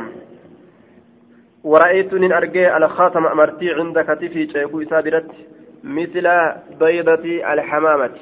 ورأيت 1.64 2.14
من 2.14 2.32
أرجع 2.32 2.76
الخاتم 2.76 3.26
أمرتي 3.26 3.72
عند 3.72 3.98
كتفي 4.00 4.44
جيكو 4.44 4.84
سابرة 4.84 5.28
مثل 5.84 6.26
بيضة 6.80 7.24
الحمامة. 7.52 8.16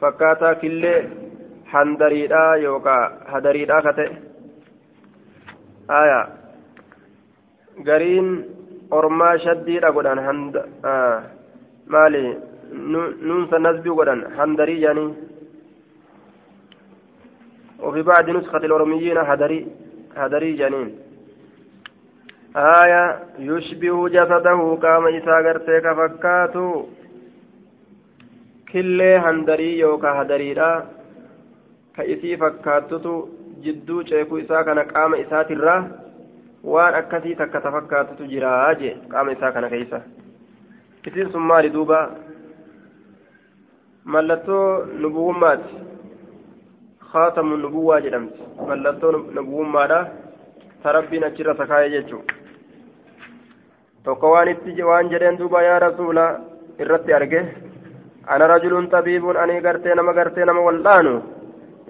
فكاتا 0.00 0.52
كله 0.52 1.25
handariidha 1.72 2.42
yookaan 2.66 3.12
hadariidha 3.32 3.82
ka 3.86 3.92
ta'e 3.98 4.10
aya 6.00 6.20
gariin 7.88 8.28
ormaa 8.90 9.36
shaddiidha 9.46 9.94
godhan 9.96 10.20
maali 11.94 12.22
nuunsa 13.28 13.58
nasbii 13.58 13.98
godhan 14.00 14.26
handarii 14.40 14.82
jaanii 14.86 15.14
وفي 17.80 18.02
بعض 18.02 18.30
نسخة 18.30 18.58
الأرميين 18.58 19.18
هدري 19.18 19.66
هدري 20.16 20.52
جنين 20.52 20.98
آية 22.56 23.04
يشبه 23.38 24.08
جسده 24.08 24.78
كما 24.82 25.18
إسا 25.18 25.36
غرتك 25.44 25.86
فكاتو 25.98 26.86
كل 28.72 29.02
هندري 29.02 29.78
يوكا 29.78 30.10
هدري 30.22 30.54
isaatirraa 35.24 35.80
waan 36.74 36.94
akkasii 37.00 37.34
takka 37.40 37.60
ta 37.60 37.70
fakkaatutu 37.76 38.26
jiraa 38.32 38.74
jee 38.80 38.94
qaama 39.12 39.32
isaa 39.36 39.52
kana 39.56 39.68
keeysa 39.74 40.00
isiin 41.06 41.30
sun 41.32 41.42
maali 41.50 41.70
duuba 41.76 41.98
mallattoo 44.14 44.84
nubuwummaati 45.02 45.74
khaatamu 47.12 47.56
nubuwwaa 47.56 48.00
jedhamti 48.06 48.42
mallattoo 48.68 49.12
nubuwummaadha 49.12 50.00
ta 50.82 50.92
rabbiin 50.98 51.24
achirra 51.28 51.54
sakaa'e 51.60 51.90
jechuu 51.94 52.22
tokko 54.04 54.30
waan 54.34 54.48
itti 54.54 54.82
waan 54.90 55.08
jedheen 55.14 55.38
duuba 55.38 55.62
yaa 55.68 55.78
rasuula 55.86 56.26
irratti 56.84 57.12
arge 57.20 57.40
ana 58.26 58.46
rajulun 58.52 58.88
tabiibun 58.90 59.36
ani 59.36 59.60
gartee 59.60 59.94
nama 59.94 60.12
gartee 60.12 60.44
nama 60.44 60.60
wal'aanu 60.68 61.14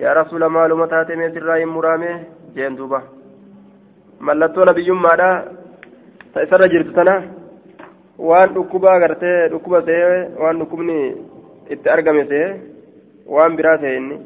yaa 0.01 0.15
rasuula 0.15 0.49
maaluma 0.49 0.87
taate 0.93 1.17
mee 1.17 1.31
sirraa 1.35 1.57
hin 1.61 1.69
muraame 1.77 2.11
jeen 2.55 2.77
duuba. 2.77 3.03
Mallattoo 4.21 4.65
nabiyyummaadha 4.69 5.29
ta 6.33 6.43
isarra 6.47 6.69
jirtu 6.73 6.93
tana 6.99 7.15
waan 8.29 8.55
dhukkubaa 8.55 8.99
gartee 9.01 9.49
dhukkuba 9.53 9.83
see 9.89 10.03
waan 10.43 10.59
dhukkubni 10.61 10.97
itti 11.77 11.89
argame 11.95 12.25
see 12.33 12.47
waan 13.37 13.57
biraa 13.57 13.79
see 13.85 13.97
inni. 14.01 14.17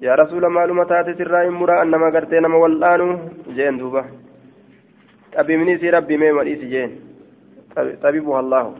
Yaa 0.00 0.16
rasuula 0.22 0.50
maaluma 0.50 0.84
taate 0.86 1.14
sirraa 1.20 1.44
hin 1.48 1.52
muraan 1.60 1.90
nama 1.90 2.10
gartee 2.10 2.40
nama 2.40 2.58
wal'aanu 2.64 3.06
jeen 3.56 3.78
duuba. 3.78 4.04
Xabibni 5.36 5.72
isii 5.76 5.90
rabbii 5.96 6.18
mee 6.18 6.32
madhiisi 6.32 6.66
jeen. 6.72 6.90
Xabibuha 8.02 8.38
allaahu 8.38 8.72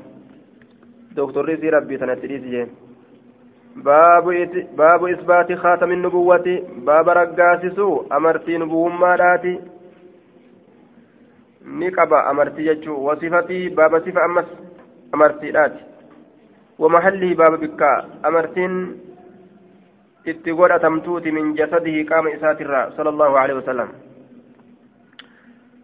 doktorri 1.16 1.54
isii 1.58 1.70
rabbii 1.76 1.98
tanatti 1.98 2.26
dhiisi 2.28 2.50
jeen 2.56 2.68
باب 3.76 5.04
إثبات 5.04 5.52
خاتم 5.52 5.90
النبوة 5.92 6.62
باب 6.76 7.08
رقاسسو 7.08 8.06
أمرتي 8.12 8.58
نبوما 8.58 9.16
داتي 9.16 9.60
نقبا 11.66 12.30
أمرتي 12.30 12.66
يجو 12.66 12.94
وصفتي 13.10 13.68
باب 13.68 13.98
صفة 14.04 14.24
أمس 14.24 14.48
أمرتي 15.14 15.50
داتي. 15.50 15.80
ومحله 16.78 17.34
باب 17.34 17.60
بكا 17.60 18.04
أمرتين 18.26 18.72
اتقول 20.28 20.72
أتمتوت 20.72 21.26
من 21.26 21.54
جسده 21.54 21.96
قام 22.10 22.28
إسات 22.28 22.58
صلى 22.96 23.08
الله 23.08 23.38
عليه 23.38 23.54
وسلم. 23.54 23.88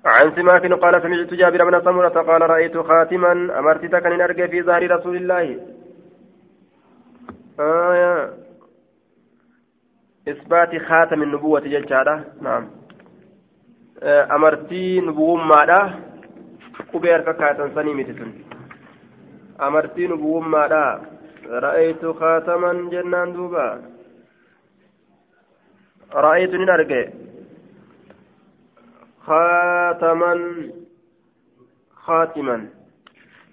عن 0.05 0.27
سماك 0.37 0.73
قال 0.83 1.03
سمعت 1.03 1.35
جابر 1.35 1.65
بن 1.65 1.81
سمرة 1.81 2.09
قال 2.29 2.51
رأيت 2.51 2.77
خاتما 2.79 3.33
أمرتك 3.59 4.07
أن 4.07 4.21
أرجع 4.21 4.47
في 4.47 4.63
ظهر 4.63 4.83
رسول 4.91 5.17
الله. 5.17 5.47
آية. 7.61 8.35
إثبات 10.29 10.77
خاتم 10.77 11.23
النبوة 11.23 11.61
جلشارة 11.61 12.25
نعم. 12.41 12.71
أمرتي 14.03 15.01
نبوة 15.01 15.45
ماذا 15.45 16.01
قبير 16.95 17.33
كاتا 17.33 17.75
سني 17.75 17.95
متسن 17.95 18.33
أمرتي 19.61 20.07
نبوة 20.07 20.41
ماذا 20.41 21.13
رأيت 21.47 22.07
خاتما 22.07 22.73
جنان 22.91 23.33
دوبا. 23.33 23.83
رأيت 26.15 26.51
نرجع. 26.55 27.05
خاتما. 29.27 30.33
خاتما. 31.95 32.82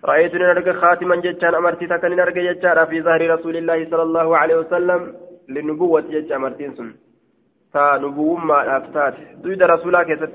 رأيت 0.05 0.35
نرجع 0.35 0.73
خاتما 0.73 1.15
جتان 1.15 1.55
أمرتي 1.55 1.87
تكن 1.87 2.15
نرجع 2.15 2.51
جتان 2.51 2.85
في 2.85 3.01
ظهر 3.01 3.21
رسول 3.35 3.55
الله 3.57 3.89
صلى 3.89 4.03
الله 4.03 4.37
عليه 4.37 4.55
وسلم 4.55 5.15
للنبوة 5.49 6.01
جت 6.01 6.31
أمرتين 6.31 6.75
سن. 6.75 6.89
تا 7.73 7.97
نبوة 7.97 8.39
ما 8.45 8.77
أفتات. 8.77 9.13
دويد 9.43 9.63
رسولا 9.63 10.03
كيست 10.03 10.31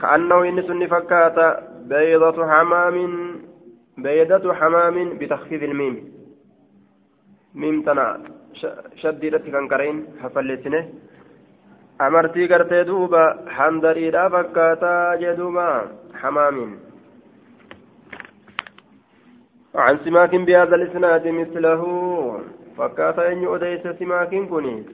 كأنه 0.00 0.48
إن 0.48 0.62
سن 0.62 0.86
فكات 0.86 1.38
بيضة 1.90 2.38
حمام 2.50 2.96
بيضة 3.98 4.54
حمام 4.54 4.96
بتخفيف 5.18 5.62
الميم. 5.62 5.96
ميم 7.54 7.82
تنا 7.82 8.20
شديدة 9.02 9.38
كان 9.38 9.68
كرين 9.68 9.96
حفلتنه. 10.22 10.84
amartii 12.00 12.48
gartee 12.48 12.84
duuba 12.88 13.22
handariidha 13.56 14.30
fakkaataa 14.34 15.16
jedhuma 15.22 15.66
حمام 16.20 16.56
عن 19.74 19.98
سماك 20.04 20.34
بهذا 20.34 20.74
الإسناد 20.74 21.28
مثله. 21.28 21.82
فكات 22.78 23.18
أن 23.18 23.42
يؤديس 23.42 23.86
سماك 23.98 24.28
كني 24.50 24.84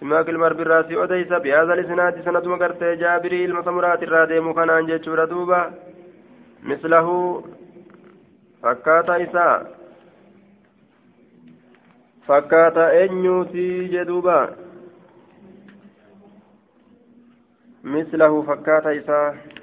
سماك 0.00 0.28
المر 0.28 0.52
بالراسي 0.52 1.02
أديس 1.02 1.32
بهذا 1.32 1.72
الإسناد. 1.74 2.24
سند 2.24 2.46
مقرت 2.46 2.84
جابري 2.84 3.44
المسمرات 3.44 4.02
الرادي 4.02 4.40
مكانان 4.40 4.86
جيتشورا 4.86 5.24
دوبا. 5.24 5.70
مثله. 6.62 7.08
فكات 8.62 9.10
إساء 9.10 9.82
fakkaata 12.26 12.84
eenyuuti 12.96 13.62
jedhuuba 13.92 14.34
mislahu 17.94 18.44
fakkaata 18.50 18.92
isaa 18.98 19.32
jaabir 19.32 19.61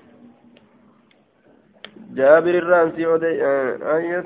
si 2.95 3.05
odeysa 3.05 4.24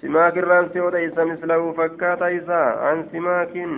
simaak 0.00 0.36
irraan 0.36 0.70
si 0.72 0.80
odeysa 0.80 1.24
mislahu 1.24 1.74
fakkaata 1.74 2.28
isaa 2.28 2.90
an 2.90 3.08
simaakin 3.12 3.72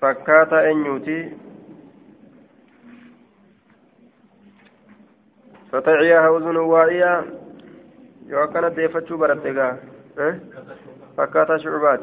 fakkaata 0.00 0.62
eenyuuti 0.62 1.18
فتعيها 5.72 6.36
أذن 6.36 6.56
واعية 6.56 7.24
يوكنا 8.26 8.68
ديفتشو 8.68 9.16
برتقا 9.16 9.78
فكاتا 11.16 11.58
شعبات 11.58 12.00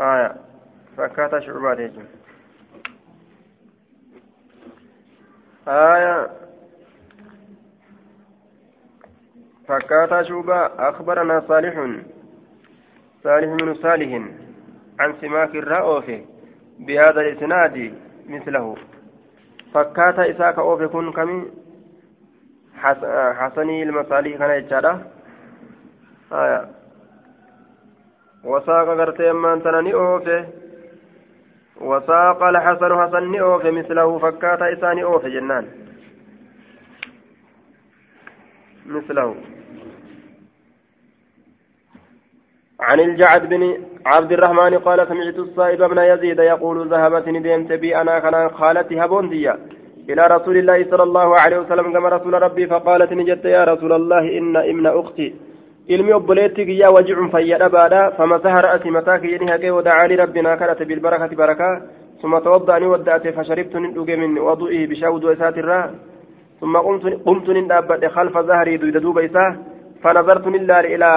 آية 0.00 0.34
فكاتا 0.96 1.40
شعبات 1.40 1.78
يجب 1.78 2.04
آية 5.68 6.30
فكاتا 9.70 10.22
شعبا 10.22 10.88
أخبرنا 10.88 11.40
صالح. 11.48 11.74
صالح 13.24 13.56
بن 13.62 13.74
صالح 13.74 14.10
عن 15.00 15.14
سماك 15.20 15.54
الرأوف 15.54 16.10
بهذا 16.78 17.20
الإسناد 17.20 17.94
مثله. 18.28 18.76
فكاتا 19.74 20.30
إساك 20.30 20.58
أوف 20.58 20.82
كن 20.82 21.12
كمي؟ 21.12 21.50
حسني 23.38 23.82
المصالح 23.82 24.36
كان 24.36 24.50
يجعله 24.50 25.02
آية. 26.32 26.68
وساق 28.44 28.88
غرتي 28.88 29.30
أمان 29.30 29.62
تناني 29.62 29.94
أوفي 29.94 30.44
وساق 31.80 32.42
الحسن 32.42 32.92
حسن 33.00 33.34
أوفي 33.40 33.70
مثله. 33.70 34.18
فكات 34.18 34.62
إساني 34.62 35.04
أوفي 35.04 35.30
جنان. 35.30 35.66
مثله. 38.86 39.59
عن 42.80 43.00
الجعد 43.00 43.48
بن 43.48 43.76
عبد 44.06 44.32
الرحمن 44.32 44.78
قال 44.78 45.08
سمعت 45.08 45.38
الصائب 45.38 45.82
بن 45.82 45.98
يزيد 45.98 46.38
يقول 46.38 46.88
ذهبت 46.88 47.28
ندمت 47.28 47.72
بي 47.72 47.96
أنا 47.96 48.18
كان 48.18 48.48
خالتي 48.48 49.04
هبوندية 49.04 49.56
إلى 50.10 50.22
رسول 50.26 50.56
الله 50.56 50.84
صلى 50.90 51.02
الله 51.02 51.38
عليه 51.38 51.58
وسلم 51.58 51.92
كما 51.92 52.08
رسول 52.08 52.42
ربي 52.42 52.66
فقالت 52.66 53.12
نجت 53.12 53.44
يا 53.44 53.64
رسول 53.64 53.92
الله 53.92 54.38
إن 54.38 54.56
ابن 54.56 54.86
أختي. 54.86 55.34
ilmi 55.88 56.12
obboleetti 56.12 56.66
kiyyaa 56.66 56.90
wajicun 56.90 57.30
fayyadha 57.30 57.68
baadha 57.68 58.10
famasaha 58.18 58.60
ra'asi 58.62 58.90
mataa 58.90 59.18
kiyyani 59.18 59.50
haqee 59.50 59.70
wadacaa 59.70 60.16
rabbinaa 60.22 60.56
kadhate 60.56 60.84
bilbarakati 60.84 61.36
barakaa 61.36 61.80
ثم 62.22 62.38
توضأني 62.38 62.86
ودأت 62.86 63.28
فشربت 63.28 63.76
ندوج 63.76 64.10
من 64.10 64.38
وضوئه 64.38 64.86
بشاود 64.86 65.24
وإسات 65.24 65.58
الراء 65.58 65.94
ثم 66.60 66.76
قمت 66.76 67.04
قمت 67.26 67.48
خلف 68.16 68.38
ظهري 68.38 68.76
دويد 68.76 68.96
دوب 68.96 69.18
إساه 69.18 69.56
فنظرت 70.02 70.46
إلى 70.92 71.10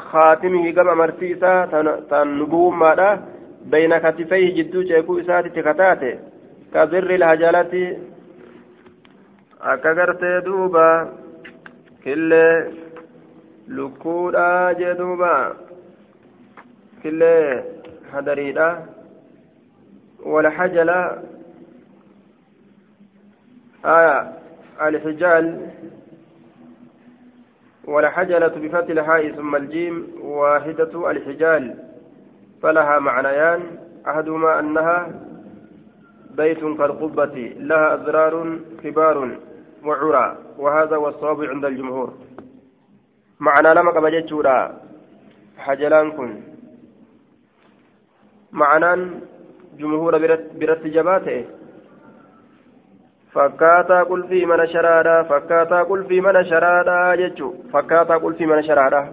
خاتمه 0.00 0.70
كما 0.70 0.94
مرتي 0.94 1.32
إساه 1.34 1.64
تنبوم 2.10 2.78
ماذا 2.78 3.10
بين 3.64 3.98
كتفيه 3.98 4.54
جدو 4.56 4.82
شيكو 4.82 5.18
إسات 5.20 5.46
تكتاته. 5.46 6.18
كذر 6.74 7.10
الهجالة 7.14 7.98
أكغرت 9.62 10.24
دوبا 10.44 11.12
كل 12.04 12.32
lukkuudha 13.70 14.74
jee 14.78 14.94
duuba 14.98 15.54
killee 17.02 17.62
hadariidha 18.12 18.68
والحجل 20.20 20.90
آية 23.84 24.32
الحجال. 24.82 25.46
والحجلة 27.84 28.48
بفتح 28.48 28.88
الحاء 28.90 29.30
ثم 29.32 29.56
الجيم 29.56 30.06
واحدة 30.22 31.10
الحجال. 31.10 31.74
فلها 32.62 32.98
معنيان. 32.98 33.60
أحدهما 34.08 34.58
أنها 34.60 35.20
بيت 36.36 36.60
كالقبة 36.60 37.36
لها 37.58 37.94
أزرار 37.94 38.58
كبار 38.82 39.38
وعرى 39.84 40.38
وهذا 40.58 40.96
هو 40.96 41.08
الصواب 41.08 41.44
عند 41.44 41.64
الجمهور. 41.64 42.14
معنى 43.40 43.74
لما 43.74 43.90
قبل 43.90 44.20
جتشورا 44.20 44.80
حجلان 45.58 46.10
كن. 46.10 46.40
معنى 48.52 49.10
جمهور 49.78 50.18
برت 50.60 50.86
جباته. 50.86 51.44
Fakkaataa 53.34 54.04
qulfii 54.10 54.44
mana 54.52 54.66
sharaadhaa 54.74 55.24
fakkaataa 55.32 55.84
qulfii 55.90 56.20
mana 56.26 56.44
sharaadhaa 56.52 57.16
jechuun 57.22 57.56
fakkaataa 57.72 58.20
qulfii 58.26 58.52
mana 58.52 58.62
sharaadhaa 58.68 59.06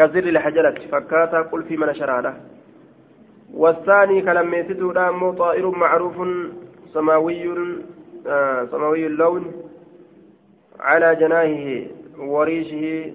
kazirri 0.00 0.38
lahajalatti 0.38 0.90
fakkaataa 0.94 1.44
qulfii 1.52 1.82
mana 1.84 1.94
sharaadhaa 1.94 2.38
كلام 4.20 4.54
يسدودا 4.54 5.08
أمو 5.08 5.32
طائر 5.32 5.70
معروف 5.70 6.16
سماوي 6.94 7.54
سماوي 8.70 9.06
اللون 9.06 9.52
على 10.80 11.16
جناهه 11.16 11.86
وريشه 12.18 13.12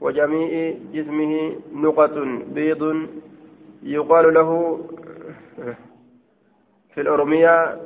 وجميع 0.00 0.74
جسمه 0.94 1.52
نقط 1.74 2.14
بيض 2.54 2.82
يقال 3.82 4.34
له 4.34 4.80
في 6.94 7.00
الأرمية 7.00 7.76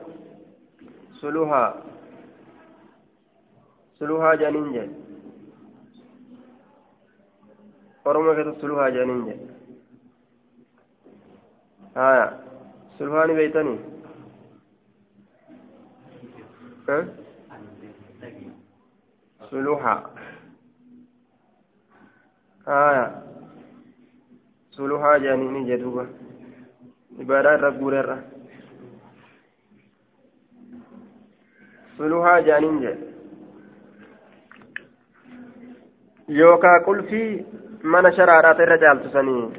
سلوها. 1.23 1.83
سلوها 3.99 4.35
جانينجا 4.35 4.85
أرمية 8.07 8.33
كتب 8.43 8.55
سلوها 8.61 8.89
جانينجا 8.89 9.37
آية 11.97 12.27
سلوهاني 12.99 13.35
بيتني. 13.35 13.79
ها؟ 16.89 16.99
سلوحة. 19.51 20.11
آية 22.69 23.07
سلوها 24.71 25.19
جانيني 25.19 25.61
جدوبا 25.71 26.07
عبادة 27.19 27.57
ربور 27.57 28.01
الرّ 28.01 28.42
سلوها 31.99 32.41
جانين 32.41 32.81
جد 32.81 32.99
يوكا 36.29 36.85
قل 36.87 37.03
في 37.03 37.45
من 37.85 38.13
شرارات 38.13 38.61
الرجال 38.61 39.03
تسني 39.03 39.51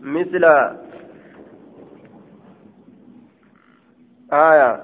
مثل 0.00 0.44
آية 4.32 4.80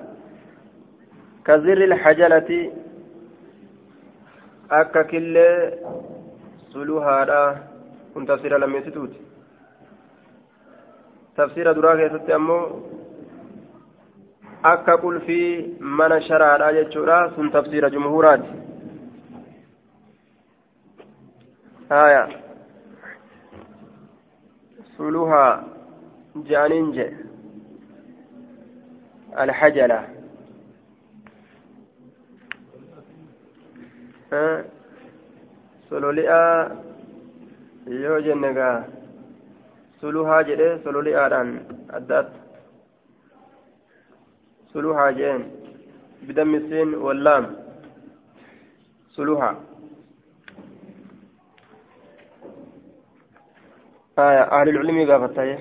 كزر 1.45 1.79
الحجلة 1.85 2.73
أكا 4.71 5.03
كل 5.03 5.37
سلوها 6.73 7.77
kun 8.17 8.27
tafsiira 8.27 8.59
lammeessituuti 8.59 9.19
tafsiira 11.37 11.75
duraa 11.77 11.97
keessatti 11.99 12.33
ammoo 12.37 12.63
akka 14.63 14.97
qulfii 14.99 15.77
mana 15.81 16.21
sharaadha 16.21 16.73
jechuudha 16.73 17.31
sun 17.37 17.51
tafsiira 17.51 17.91
jumhuuraati 17.91 18.49
haya 21.89 22.29
suluhaa 24.97 25.65
je'aniin 26.49 26.93
je 26.93 27.07
alhajala 29.37 30.05
sololi'aa 35.91 36.71
yoo 38.03 38.21
jenne 38.21 38.55
gaa 38.55 38.85
suluhaa 40.01 40.43
jedhee 40.51 40.73
sololi'aadhaan 40.85 41.55
addaatti 44.77 44.83
suluhaa 44.83 45.13
jeen 45.13 45.45
bidammisiin 46.27 46.95
wallaam 46.95 47.47
suluhaa 49.11 49.55
آية 54.19 54.43
أهل 54.43 54.69
العلم 54.69 55.11
قافتها 55.11 55.59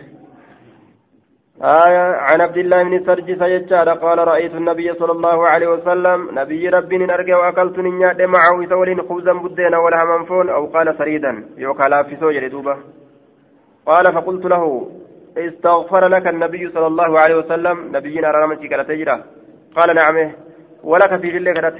آية 1.61 2.05
عن 2.27 2.41
عبد 2.41 2.57
الله 2.57 2.83
بن 2.83 3.05
سرجس 3.05 3.41
يجعل 3.41 3.89
قال 3.89 4.17
رأيت 4.27 4.55
النبي 4.55 4.93
صلى 4.93 5.11
الله 5.11 5.47
عليه 5.47 5.67
وسلم 5.67 6.39
نبي 6.39 6.69
ربي 6.69 6.95
أرجع 7.15 7.37
وأكلت 7.37 7.79
نيات 7.79 8.21
معه 8.21 8.69
سولين 8.69 9.01
خبزا 9.01 9.33
بدينا 9.33 9.77
ولا 9.77 10.05
منفون 10.05 10.49
أو 10.49 10.65
قال 10.65 10.87
فريدا 10.97 11.31
يوكا 11.57 12.03
في 12.03 12.15
سوجر 12.15 12.47
دوبة 12.47 12.75
قال 13.85 14.13
فقلت 14.13 14.45
له 14.45 14.91
استغفر 15.37 16.07
لك 16.07 16.27
النبي 16.27 16.69
صلى 16.69 16.87
الله 16.87 17.19
عليه 17.19 17.35
وسلم. 17.35 17.77
نبينا 17.95 18.31
رمتي 18.31 18.67
كلا 18.67 18.83
تجرى. 18.83 19.23
قال 19.75 19.95
نعم 19.95 20.31
ولك 20.83 21.21
في 21.21 21.27
جل 21.31 21.73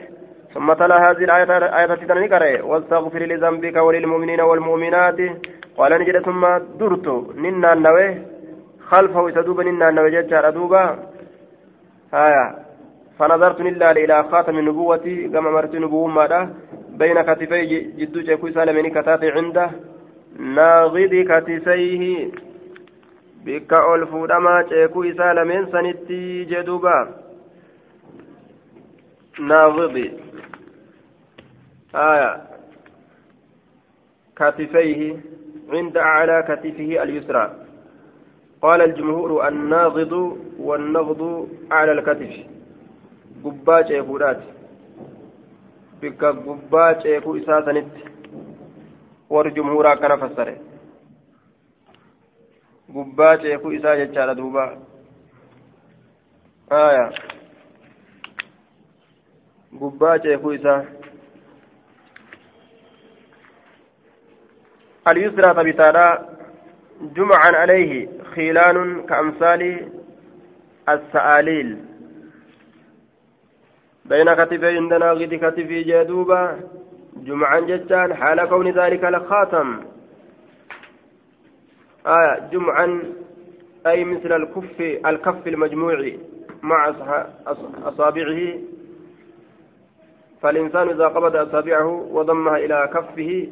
ثم 0.53 0.73
تلا 0.73 0.97
هذه 1.11 1.23
الآية 1.23 1.51
آية 1.79 1.95
تنكر 1.95 2.65
واستغفر 2.65 3.19
لذنبك 3.19 3.75
وللمؤمنين 3.75 4.41
والمؤمنات. 4.41 5.19
قال 5.77 5.91
نجد 6.01 6.17
ثم 6.25 6.43
درت. 6.79 7.07
ننا 7.35 7.73
النويه 7.73 8.21
خلفه 8.89 9.29
يتدوب 9.29 9.59
إنا 9.59 9.91
نوجدت 9.91 10.33
أدوبا 10.33 10.83
آية. 12.13 12.45
فنظرت 13.19 13.59
إلا 13.61 13.91
إلى 13.91 14.23
خاتم 14.23 14.57
النبوة. 14.59 15.05
كما 15.33 15.49
مرت 15.51 15.75
نبوة 15.75 16.07
ماذا؟ 16.07 16.49
بين 16.99 17.21
كتفي 17.21 17.65
جدو 17.99 18.19
جاكو 18.21 18.49
سالمين 18.49 18.87
كتاتي 18.95 19.31
عنده. 19.31 19.69
ناغض 20.39 21.13
كتفيه. 21.29 22.31
بك 23.45 23.73
ألفو 23.73 24.25
دما 24.25 24.61
جاكو 24.69 25.03
سالمين 25.17 25.65
سنتي 25.71 26.43
جدوبا 26.43 26.97
ناغض 29.39 29.95
آية 31.95 32.31
كتفيه 34.35 35.15
عند 35.69 35.97
أعلى 35.97 36.37
كتفه 36.49 37.03
اليسرى 37.03 37.45
قال 38.61 38.81
الجمهور 38.81 39.47
الناغض 39.47 40.13
والنغض 40.59 41.49
على 41.71 41.91
الكتف 41.91 42.33
قباج 43.43 43.89
يقولات 43.89 44.41
بك 46.01 46.23
قباج 46.25 47.05
يقول 47.05 47.41
إساسنت 47.41 47.91
والجمهور 49.29 49.95
كان 49.95 50.17
فسره 50.19 50.57
قباج 52.89 53.43
يقول 53.43 53.75
إساسة 53.75 54.03
جال 54.13 54.36
دوبا 54.36 54.79
آية 56.71 57.09
قباج 59.81 60.25
يقول 60.25 60.55
إساسة 60.55 60.86
اليسرى 65.11 65.53
تبتارا 65.53 66.29
جمعا 67.01 67.51
عليه 67.61 68.09
خيلان 68.36 69.05
كأمثال 69.05 69.91
السآليل 70.89 71.77
بين 74.05 74.33
كتفي 74.33 74.67
عندنا 74.77 75.11
غد 75.11 75.33
كتفي 75.33 75.83
جدوبا 75.83 76.59
جمعا 77.15 77.59
جتان 77.59 78.13
حال 78.13 78.45
كون 78.49 78.71
ذلك 78.71 79.05
الخاتم 79.05 79.81
آية 82.07 82.49
جمعا 82.51 83.03
أي 83.87 84.03
مثل 84.03 84.33
الكف 84.33 84.81
الكف 85.05 85.47
المجموع 85.47 86.11
مع 86.61 86.93
أصابعه. 87.85 88.53
فالإنسان 90.41 90.89
إذا 90.89 91.07
قبض 91.07 91.35
أصابعه 91.35 91.87
وضمها 91.87 92.57
إلى 92.57 92.89
كفه 92.93 93.49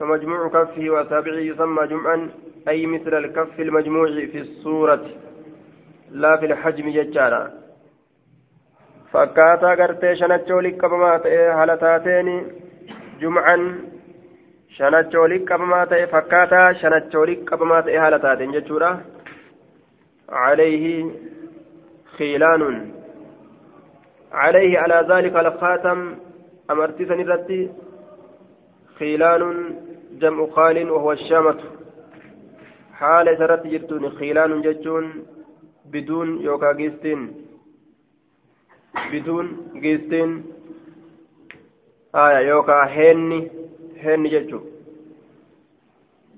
فمجموع 0.00 0.48
كفه 0.48 0.90
وأصابعه 0.90 1.34
يسمى 1.34 1.86
جمعا 1.86 2.30
أي 2.68 2.86
مثل 2.86 3.14
الكف 3.14 3.60
المجموع 3.60 4.06
في 4.06 4.38
الصورة 4.40 5.06
لا 6.10 6.36
في 6.36 6.46
الحجم 6.46 6.88
ججارا 6.90 7.50
فكاتا 9.12 9.74
غرتي 9.74 10.14
شنچو 10.14 10.60
لقبما 10.60 11.18
تئ 11.18 11.52
حالتاتين 11.52 12.48
جمعا 13.20 13.78
شنچو 14.76 15.26
لقبما 15.26 15.84
تئ 15.84 16.06
فكاتا 16.06 16.72
شنچو 16.80 17.24
لقبما 17.24 17.80
تئ 17.80 17.98
حالتاتين 18.00 18.52
ججورا 18.52 19.00
عليه 20.28 20.84
خيلان 22.18 22.92
عليه 24.32 24.78
على 24.78 25.06
ذلك 25.10 25.36
الخاتم 25.36 26.16
أمرتي 26.70 27.04
سنرتي 27.06 27.70
خيلان 28.98 29.76
جمع 30.20 30.46
خال 30.46 30.90
وهو 30.90 31.12
الشامة 31.12 31.60
حال 32.92 33.38
سرت 33.38 33.66
جرتون 33.66 34.10
خيلان 34.10 34.62
جتون 34.62 35.26
بدون 35.92 36.40
يوكا 36.40 36.72
جيستين 36.72 37.20
بدون 39.12 39.46
جيستين 39.74 40.44
آية 42.14 42.48
يوكا 42.48 42.86
هني 44.02 44.28
جتو 44.28 44.60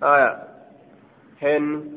آية 0.03 0.45
هن 1.43 1.91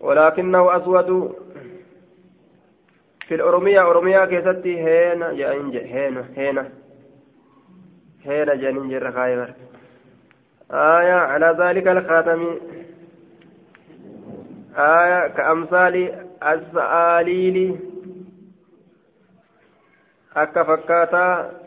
ولكنه 0.00 0.76
أسود 0.76 1.34
في 3.28 3.34
الأرومية 3.34 3.80
أرومية 3.80 4.24
كيستي 4.24 4.80
هنا 4.80 5.30
يا 5.30 5.52
إنجي 5.52 5.84
هنا 5.84 6.24
هنا 6.36 6.70
هينا 8.24 8.54
جانين 8.54 8.88
جر 8.88 9.12
خايبر 9.12 9.54
آية 10.70 11.12
على 11.12 11.56
ذلك 11.58 11.88
الخاتم 11.88 12.58
آية 14.76 15.28
كأمثال 15.28 16.24
السآليل 16.42 17.76
أكا 20.36 20.62
فكاتا 20.62 21.57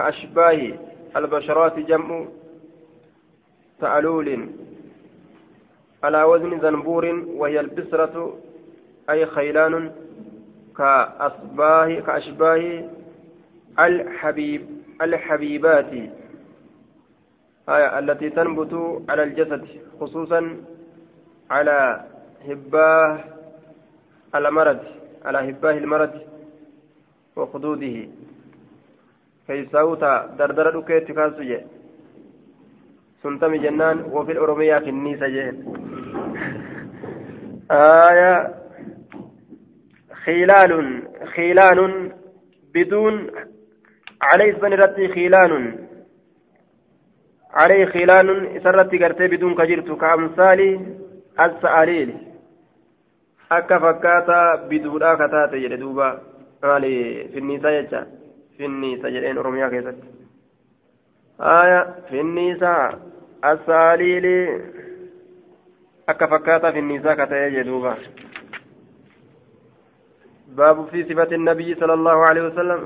كأشباه 0.00 0.72
البشرات 1.16 1.78
جمع 1.78 2.24
تعلول 3.80 4.48
على 6.02 6.22
وزن 6.22 6.60
زنبور 6.60 7.04
وهي 7.28 7.60
البسرة 7.60 8.36
أي 9.10 9.26
خيلان 9.26 9.92
كأصباه 10.76 12.00
كأشباه 12.00 12.84
الحبيب 13.78 14.62
الحبيبات 15.02 15.92
آية 17.68 17.98
التي 17.98 18.30
تنبت 18.30 19.02
على 19.08 19.22
الجسد 19.22 19.66
خصوصا 20.00 20.56
على 21.50 22.04
هباه 22.48 23.24
المرض 24.34 24.80
على 25.24 25.50
هباه 25.50 25.78
المرض 25.78 26.20
وخدوده. 27.36 28.08
Keessaawuta 29.50 30.10
dardara 30.38 30.74
dhukeetti 30.78 31.18
kaasu 31.20 31.50
jee 31.50 31.62
suntami 33.22 33.62
jennaan 33.66 34.04
wofil 34.16 34.42
oromiyaa 34.46 34.80
finniisa 34.88 35.34
jeen 35.36 35.56
آية 37.70 38.54
خلال 40.24 40.72
خلال 41.34 41.78
بدون 42.74 43.14
عليه 44.22 44.56
اسم 44.56 44.64
رتي 44.82 45.08
خلال 45.08 45.52
عليه 47.60 47.84
خلال 47.94 48.28
سرتي 48.64 49.04
قرتي 49.04 49.26
بدون 49.26 49.54
كجرت 49.54 49.90
كأمثال 50.00 50.60
السآليل 51.40 52.10
akka 53.50 53.80
fakkaataa 53.82 54.56
biduudhaa 54.70 55.16
kataate 55.20 55.60
jedhe 55.62 55.76
duuba 55.82 56.08
maali 56.62 56.90
finniisaa 57.32 57.72
jecha 57.76 58.00
finniisa 58.60 59.12
jedheen 59.16 59.38
oromiyaa 59.42 59.70
keessatti 59.74 60.06
haya 61.48 61.80
finniisaa 62.10 62.82
asaaliili 63.52 64.34
akka 66.14 66.28
fakkaataa 66.34 66.72
finniisaa 66.78 67.16
kata'ee 67.22 67.50
jedhe 67.56 67.70
duuba 67.70 67.94
باب 70.60 70.86
في 70.90 71.04
صفة 71.04 71.30
النبي 71.36 71.74
صلى 71.74 71.94
الله 71.94 72.18
عليه 72.28 72.42
وسلم 72.42 72.80